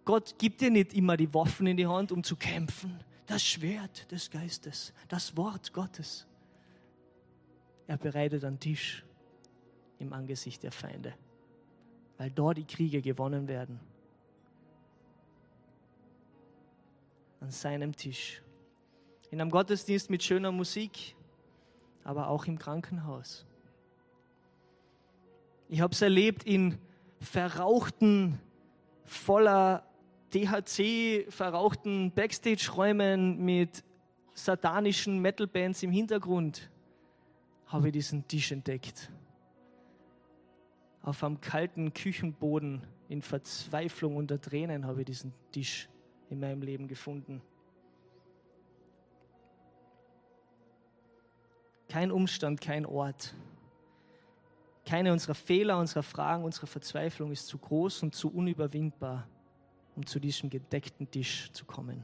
Gott 0.05 0.35
gibt 0.39 0.61
dir 0.61 0.71
nicht 0.71 0.93
immer 0.93 1.17
die 1.17 1.31
Waffen 1.33 1.67
in 1.67 1.77
die 1.77 1.85
Hand, 1.85 2.11
um 2.11 2.23
zu 2.23 2.35
kämpfen. 2.35 2.99
Das 3.27 3.43
Schwert 3.43 4.11
des 4.11 4.31
Geistes, 4.31 4.93
das 5.07 5.37
Wort 5.37 5.73
Gottes. 5.73 6.25
Er 7.85 7.97
bereitet 7.97 8.43
einen 8.43 8.59
Tisch 8.59 9.03
im 9.99 10.13
Angesicht 10.13 10.63
der 10.63 10.71
Feinde, 10.71 11.13
weil 12.17 12.31
dort 12.31 12.57
die 12.57 12.65
Kriege 12.65 13.01
gewonnen 13.01 13.47
werden. 13.47 13.79
an 17.41 17.51
seinem 17.51 17.95
Tisch. 17.95 18.41
In 19.31 19.41
einem 19.41 19.51
Gottesdienst 19.51 20.09
mit 20.09 20.23
schöner 20.23 20.51
Musik, 20.51 21.15
aber 22.03 22.29
auch 22.29 22.45
im 22.45 22.57
Krankenhaus. 22.57 23.45
Ich 25.67 25.81
habe 25.81 25.93
es 25.93 26.01
erlebt 26.01 26.43
in 26.45 26.79
verrauchten, 27.19 28.39
voller 29.05 29.85
THC 30.31 31.27
verrauchten 31.29 32.11
Backstage-Räumen 32.11 33.43
mit 33.43 33.83
satanischen 34.33 35.19
Metal-Bands 35.19 35.83
im 35.83 35.91
Hintergrund. 35.91 36.71
Habe 37.67 37.87
ich 37.89 37.93
diesen 37.93 38.27
Tisch 38.27 38.51
entdeckt. 38.51 39.11
Auf 41.03 41.23
einem 41.23 41.39
kalten 41.39 41.93
Küchenboden 41.93 42.81
in 43.09 43.21
Verzweiflung 43.21 44.15
unter 44.15 44.41
Tränen 44.41 44.87
habe 44.87 45.01
ich 45.01 45.05
diesen 45.05 45.33
Tisch 45.51 45.87
in 46.29 46.39
meinem 46.39 46.61
Leben 46.63 46.87
gefunden. 46.87 47.41
Kein 51.89 52.11
Umstand, 52.11 52.61
kein 52.61 52.85
Ort. 52.85 53.33
Keine 54.85 55.11
unserer 55.11 55.35
Fehler, 55.35 55.77
unserer 55.79 56.03
Fragen, 56.03 56.43
unserer 56.43 56.67
Verzweiflung 56.67 57.31
ist 57.31 57.47
zu 57.47 57.57
groß 57.57 58.03
und 58.03 58.15
zu 58.15 58.31
unüberwindbar, 58.31 59.27
um 59.95 60.05
zu 60.05 60.19
diesem 60.19 60.49
gedeckten 60.49 61.09
Tisch 61.09 61.51
zu 61.51 61.65
kommen. 61.65 62.03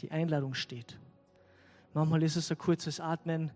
Die 0.00 0.10
Einladung 0.10 0.54
steht. 0.54 0.98
Manchmal 1.94 2.22
ist 2.22 2.36
es 2.36 2.50
ein 2.50 2.58
kurzes 2.58 3.00
Atmen. 3.00 3.52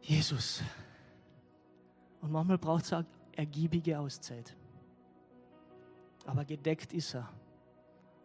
Jesus. 0.00 0.62
Und 2.20 2.32
manchmal 2.32 2.58
braucht 2.58 2.84
es 2.84 2.92
eine 2.92 3.06
ergiebige 3.32 3.98
Auszeit. 3.98 4.56
Aber 6.24 6.44
gedeckt 6.44 6.92
ist 6.92 7.14
er. 7.14 7.28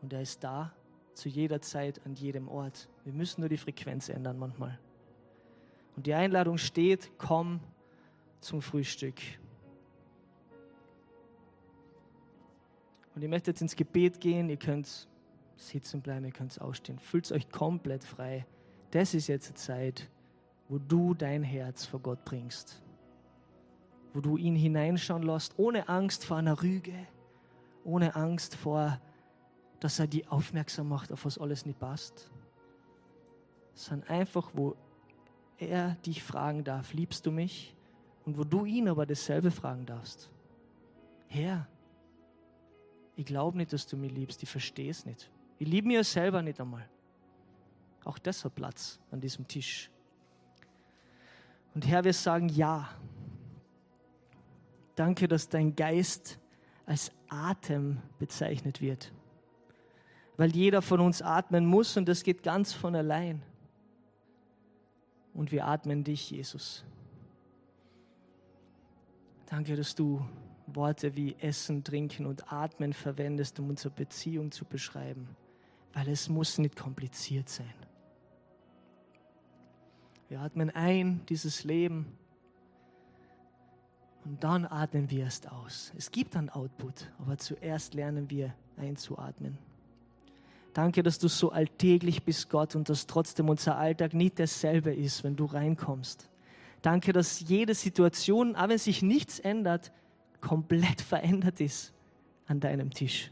Und 0.02 0.14
er 0.14 0.22
ist 0.22 0.44
da 0.44 0.74
zu 1.14 1.30
jeder 1.30 1.62
Zeit, 1.62 2.02
an 2.06 2.16
jedem 2.16 2.48
Ort. 2.48 2.90
Wir 3.04 3.14
müssen 3.14 3.42
nur 3.42 3.50
die 3.50 3.58
Frequenz 3.58 4.10
ändern 4.10 4.40
manchmal. 4.40 4.80
Und 6.02 6.08
die 6.08 6.16
Einladung 6.16 6.58
steht, 6.58 7.12
komm 7.20 7.60
zum 8.40 8.64
Frühstück. 8.64 9.22
Und 13.14 13.22
ihr 13.22 13.30
möchtet 13.30 13.50
jetzt 13.50 13.62
ins 13.62 13.76
Gebet 13.76 14.20
gehen, 14.20 14.50
ihr 14.50 14.58
könnt 14.58 15.08
sitzen 15.58 16.02
bleiben, 16.02 16.26
ihr 16.26 16.32
könnt 16.32 16.60
ausstehen. 16.60 16.98
Fühlt 16.98 17.32
euch 17.32 17.52
komplett 17.52 18.04
frei. 18.04 18.48
Das 18.90 19.14
ist 19.14 19.28
jetzt 19.28 19.50
die 19.50 19.54
Zeit, 19.54 20.10
wo 20.70 20.80
du 20.80 21.14
dein 21.14 21.44
Herz 21.44 21.86
vor 21.86 22.00
Gott 22.00 22.26
bringst. 22.26 22.82
Wo 24.16 24.22
du 24.22 24.38
ihn 24.38 24.56
hineinschauen 24.56 25.22
lässt, 25.22 25.54
ohne 25.60 25.88
Angst 25.88 26.26
vor 26.26 26.38
einer 26.38 26.64
Rüge, 26.64 26.96
ohne 27.84 28.16
Angst 28.16 28.56
vor, 28.56 29.00
dass 29.80 30.00
er 30.00 30.08
die 30.08 30.28
aufmerksam 30.28 30.90
macht, 30.90 31.12
auf 31.12 31.26
was 31.26 31.38
alles 31.38 31.68
nicht 31.68 31.78
passt. 31.78 32.32
Sondern 33.76 34.10
einfach, 34.10 34.50
wo 34.56 34.76
er 35.62 35.96
dich 36.06 36.24
fragen 36.24 36.64
darf, 36.64 36.94
liebst 36.94 37.26
du 37.26 37.32
mich? 37.32 37.76
Und 38.26 38.38
wo 38.38 38.44
du 38.44 38.66
ihn 38.66 38.88
aber 38.88 39.06
dasselbe 39.06 39.52
fragen 39.52 39.86
darfst. 39.86 40.30
Herr, 41.28 41.68
ich 43.16 43.26
glaube 43.26 43.58
nicht, 43.58 43.74
dass 43.74 43.88
du 43.88 43.98
mich 43.98 44.12
liebst, 44.12 44.44
ich 44.44 44.50
verstehe 44.50 44.90
es 44.90 45.06
nicht. 45.06 45.30
Ich 45.58 45.68
liebe 45.68 45.92
ja 45.92 46.04
selber 46.04 46.42
nicht 46.42 46.60
einmal. 46.60 46.88
Auch 48.04 48.18
das 48.18 48.44
hat 48.44 48.56
Platz 48.56 49.00
an 49.12 49.22
diesem 49.22 49.48
Tisch. 49.48 49.90
Und 51.74 51.88
Herr, 51.88 52.04
wir 52.04 52.14
sagen 52.14 52.50
ja. 52.50 52.90
Danke, 54.96 55.28
dass 55.28 55.48
dein 55.50 55.76
Geist 55.76 56.40
als 56.86 57.12
Atem 57.30 58.00
bezeichnet 58.20 58.82
wird. 58.82 59.14
Weil 60.38 60.54
jeder 60.56 60.82
von 60.82 61.00
uns 61.00 61.22
atmen 61.22 61.66
muss 61.66 61.96
und 61.98 62.08
das 62.08 62.24
geht 62.24 62.44
ganz 62.44 62.74
von 62.74 62.96
allein. 62.96 63.42
Und 65.34 65.52
wir 65.52 65.66
atmen 65.68 66.04
dich, 66.04 66.32
Jesus. 66.32 66.84
Danke, 69.46 69.76
dass 69.76 69.96
du 69.96 70.26
Worte 70.68 71.16
wie 71.16 71.36
Essen, 71.40 71.84
Trinken 71.84 72.26
und 72.26 72.52
Atmen 72.52 72.94
verwendest, 72.94 73.60
um 73.60 73.70
unsere 73.70 73.94
Beziehung 73.94 74.52
zu 74.52 74.66
beschreiben, 74.66 75.28
weil 75.94 76.08
es 76.08 76.30
muss 76.30 76.58
nicht 76.58 76.76
kompliziert 76.76 77.50
sein. 77.50 77.74
Wir 80.30 80.40
atmen 80.40 80.70
ein 80.70 81.26
dieses 81.28 81.66
Leben 81.66 82.18
und 84.24 84.42
dann 84.44 84.66
atmen 84.66 85.10
wir 85.10 85.24
erst 85.24 85.52
aus. 85.52 85.92
Es 85.98 86.12
gibt 86.12 86.38
einen 86.38 86.50
Output, 86.50 87.12
aber 87.20 87.38
zuerst 87.38 87.94
lernen 87.94 88.30
wir 88.30 88.54
einzuatmen. 88.78 89.58
Danke, 90.74 91.04
dass 91.04 91.20
du 91.20 91.28
so 91.28 91.52
alltäglich 91.52 92.24
bist, 92.24 92.50
Gott, 92.50 92.76
und 92.76 92.88
dass 92.88 93.06
trotzdem 93.06 93.50
unser 93.50 93.78
Alltag 93.78 94.14
nicht 94.14 94.40
dasselbe 94.40 94.94
ist, 94.94 95.24
wenn 95.24 95.36
du 95.36 95.46
reinkommst. 95.46 96.30
Danke, 96.82 97.14
dass 97.14 97.42
jede 97.42 97.76
Situation, 97.76 98.56
auch 98.56 98.70
wenn 98.70 98.78
sich 98.78 99.02
nichts 99.02 99.40
ändert, 99.40 99.92
komplett 100.40 101.02
verändert 101.02 101.60
ist 101.60 101.94
an 102.48 102.60
deinem 102.60 102.92
Tisch. 102.92 103.32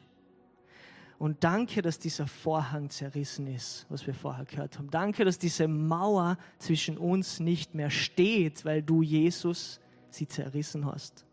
Und 1.17 1.43
danke, 1.43 1.81
dass 1.81 1.99
dieser 1.99 2.27
Vorhang 2.27 2.89
zerrissen 2.89 3.47
ist, 3.47 3.85
was 3.89 4.07
wir 4.07 4.13
vorher 4.13 4.45
gehört 4.45 4.77
haben. 4.77 4.89
Danke, 4.89 5.25
dass 5.25 5.37
diese 5.37 5.67
Mauer 5.67 6.37
zwischen 6.59 6.97
uns 6.97 7.41
nicht 7.41 7.75
mehr 7.75 7.89
steht, 7.89 8.63
weil 8.63 8.81
du, 8.81 9.01
Jesus, 9.01 9.81
sie 10.09 10.27
zerrissen 10.27 10.85
hast. 10.85 11.25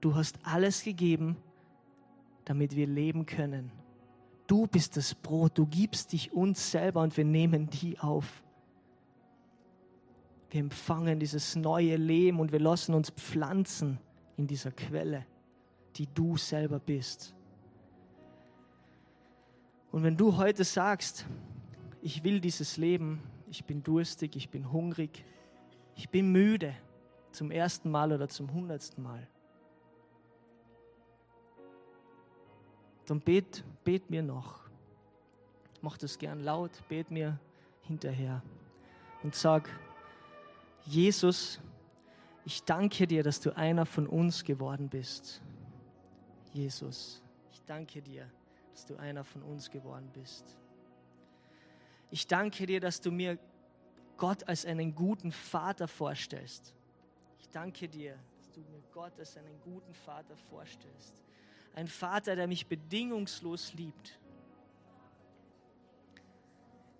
Du 0.00 0.16
hast 0.16 0.40
alles 0.42 0.82
gegeben, 0.82 1.36
damit 2.44 2.74
wir 2.74 2.88
leben 2.88 3.26
können. 3.26 3.70
Du 4.48 4.66
bist 4.66 4.96
das 4.96 5.14
Brot, 5.14 5.58
du 5.58 5.66
gibst 5.66 6.12
dich 6.12 6.32
uns 6.32 6.72
selber 6.72 7.02
und 7.02 7.16
wir 7.16 7.24
nehmen 7.24 7.68
die 7.68 7.98
auf. 8.00 8.42
Wir 10.50 10.60
empfangen 10.60 11.20
dieses 11.20 11.54
neue 11.54 11.96
Leben 11.96 12.40
und 12.40 12.50
wir 12.50 12.58
lassen 12.58 12.94
uns 12.94 13.10
pflanzen 13.10 13.98
in 14.38 14.46
dieser 14.46 14.70
Quelle, 14.70 15.26
die 15.96 16.06
du 16.06 16.38
selber 16.38 16.78
bist. 16.80 17.34
Und 19.92 20.02
wenn 20.02 20.16
du 20.16 20.38
heute 20.38 20.64
sagst, 20.64 21.26
ich 22.00 22.24
will 22.24 22.40
dieses 22.40 22.78
Leben, 22.78 23.22
ich 23.50 23.66
bin 23.66 23.82
durstig, 23.82 24.34
ich 24.34 24.48
bin 24.48 24.72
hungrig, 24.72 25.26
ich 25.94 26.08
bin 26.08 26.32
müde, 26.32 26.74
zum 27.32 27.50
ersten 27.50 27.90
Mal 27.90 28.12
oder 28.12 28.28
zum 28.30 28.50
hundertsten 28.52 29.04
Mal, 29.04 29.28
dann 33.10 33.20
bet, 33.20 33.64
bet 33.84 34.10
mir 34.10 34.22
noch. 34.22 34.60
Mach 35.80 35.96
das 35.96 36.18
gern 36.18 36.40
laut, 36.40 36.70
bet 36.88 37.10
mir 37.10 37.38
hinterher 37.82 38.42
und 39.22 39.34
sag, 39.34 39.68
Jesus, 40.84 41.60
ich 42.44 42.62
danke 42.64 43.06
dir, 43.06 43.22
dass 43.22 43.40
du 43.40 43.54
einer 43.56 43.84
von 43.86 44.06
uns 44.06 44.44
geworden 44.44 44.88
bist. 44.88 45.42
Jesus, 46.52 47.22
ich 47.52 47.62
danke 47.64 48.00
dir, 48.00 48.30
dass 48.72 48.86
du 48.86 48.96
einer 48.96 49.24
von 49.24 49.42
uns 49.42 49.70
geworden 49.70 50.08
bist. 50.12 50.56
Ich 52.10 52.26
danke 52.26 52.66
dir, 52.66 52.80
dass 52.80 53.00
du 53.00 53.10
mir 53.10 53.38
Gott 54.16 54.48
als 54.48 54.64
einen 54.64 54.94
guten 54.94 55.30
Vater 55.30 55.86
vorstellst. 55.86 56.74
Ich 57.38 57.48
danke 57.50 57.88
dir, 57.88 58.16
dass 58.38 58.50
du 58.52 58.60
mir 58.60 58.82
Gott 58.92 59.12
als 59.18 59.36
einen 59.36 59.60
guten 59.62 59.92
Vater 59.94 60.36
vorstellst. 60.36 61.22
Ein 61.74 61.86
Vater, 61.86 62.36
der 62.36 62.46
mich 62.46 62.66
bedingungslos 62.66 63.72
liebt. 63.74 64.18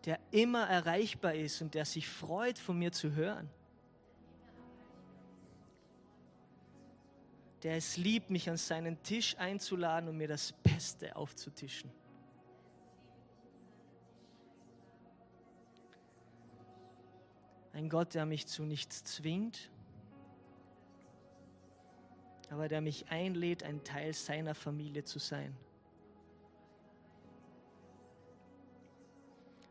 Der 0.04 0.18
immer 0.30 0.66
erreichbar 0.66 1.34
ist 1.34 1.60
und 1.60 1.74
der 1.74 1.84
sich 1.84 2.08
freut, 2.08 2.58
von 2.58 2.78
mir 2.78 2.92
zu 2.92 3.12
hören. 3.14 3.50
der 7.62 7.76
es 7.76 7.96
liebt, 7.96 8.30
mich 8.30 8.48
an 8.48 8.56
seinen 8.56 9.02
Tisch 9.02 9.36
einzuladen 9.36 10.08
und 10.08 10.16
mir 10.16 10.28
das 10.28 10.52
Beste 10.52 11.16
aufzutischen. 11.16 11.90
Ein 17.72 17.88
Gott, 17.88 18.14
der 18.14 18.26
mich 18.26 18.46
zu 18.46 18.64
nichts 18.64 19.04
zwingt, 19.04 19.70
aber 22.50 22.68
der 22.68 22.80
mich 22.80 23.08
einlädt, 23.08 23.62
ein 23.62 23.84
Teil 23.84 24.14
seiner 24.14 24.54
Familie 24.54 25.04
zu 25.04 25.18
sein. 25.18 25.56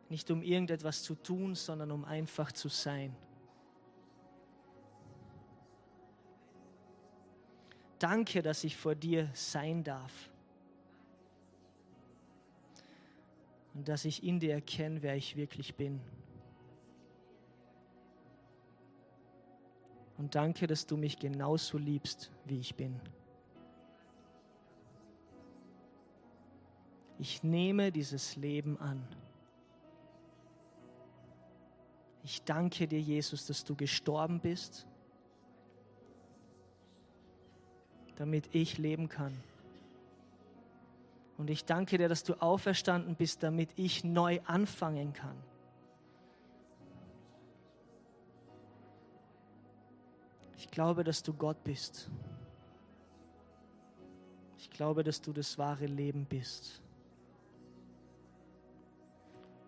Nicht 0.10 0.32
um 0.32 0.42
irgendetwas 0.42 1.04
zu 1.04 1.16
tun, 1.16 1.56
sondern 1.56 1.92
um 1.92 2.06
einfach 2.06 2.52
zu 2.52 2.70
sein. 2.70 3.16
Danke, 8.00 8.42
dass 8.42 8.64
ich 8.64 8.78
vor 8.78 8.96
dir 8.96 9.30
sein 9.34 9.84
darf. 9.84 10.30
Und 13.74 13.88
dass 13.88 14.06
ich 14.06 14.24
in 14.24 14.40
dir 14.40 14.54
erkenne, 14.54 15.02
wer 15.02 15.16
ich 15.16 15.36
wirklich 15.36 15.76
bin. 15.76 16.00
Und 20.18 20.36
danke, 20.36 20.68
dass 20.68 20.86
du 20.86 20.98
mich 20.98 21.20
genauso 21.20 21.78
liebst, 21.78 22.32
wie 22.46 22.60
ich 22.60 22.76
bin. 22.76 23.00
Ich 27.20 27.44
nehme 27.44 27.92
dieses 27.92 28.36
Leben 28.36 28.80
an. 28.80 29.08
Ich 32.24 32.44
danke 32.44 32.88
dir, 32.88 33.00
Jesus, 33.00 33.46
dass 33.46 33.64
du 33.64 33.76
gestorben 33.76 34.40
bist 34.40 34.88
damit 38.18 38.50
ich 38.52 38.78
leben 38.78 39.10
kann. 39.10 39.34
Und 41.38 41.50
ich 41.50 41.66
danke 41.66 41.98
dir, 41.98 42.10
dass 42.10 42.24
du 42.24 42.34
auferstanden 42.42 43.16
bist, 43.16 43.44
damit 43.44 43.70
ich 43.76 44.04
neu 44.04 44.40
anfangen 44.46 45.14
kann. 45.14 45.38
Ich 50.58 50.72
glaube, 50.72 51.04
dass 51.04 51.22
du 51.22 51.34
Gott 51.34 51.64
bist. 51.64 52.10
Ich 54.58 54.72
glaube, 54.72 55.04
dass 55.04 55.22
du 55.22 55.32
das 55.32 55.58
wahre 55.58 55.86
Leben 55.86 56.26
bist. 56.26 56.82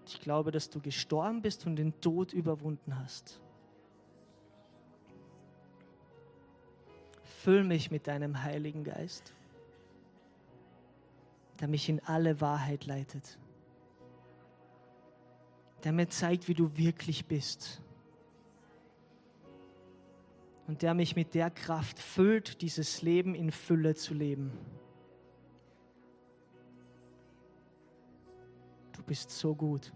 Ich 0.07 0.19
glaube, 0.19 0.51
dass 0.51 0.71
du 0.71 0.79
gestorben 0.79 1.43
bist 1.43 1.67
und 1.67 1.75
den 1.75 2.01
Tod 2.01 2.33
überwunden 2.33 2.97
hast. 2.99 3.39
Füll 7.43 7.63
mich 7.63 7.91
mit 7.91 8.07
deinem 8.07 8.41
Heiligen 8.41 8.83
Geist, 8.83 9.33
der 11.59 11.67
mich 11.67 11.87
in 11.87 12.03
alle 12.05 12.41
Wahrheit 12.41 12.87
leitet, 12.87 13.37
der 15.83 15.93
mir 15.93 16.09
zeigt, 16.09 16.47
wie 16.47 16.55
du 16.55 16.75
wirklich 16.75 17.27
bist 17.27 17.81
und 20.69 20.83
der 20.83 20.93
mich 20.93 21.15
mit 21.15 21.33
der 21.33 21.49
Kraft 21.49 21.97
füllt, 21.97 22.61
dieses 22.61 23.01
Leben 23.01 23.33
in 23.33 23.51
Fülle 23.51 23.95
zu 23.95 24.13
leben. 24.13 24.51
Du 28.91 29.01
bist 29.01 29.31
so 29.31 29.55
gut. 29.55 29.91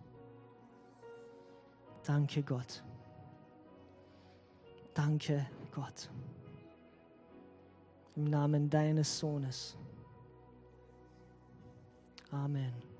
Danke 2.04 2.42
Gott. 2.42 2.84
Danke 4.96 5.46
Gott. 5.70 6.10
Im 8.16 8.24
Namen 8.24 8.68
deines 8.68 9.20
Sohnes. 9.20 9.78
Amen. 12.32 12.93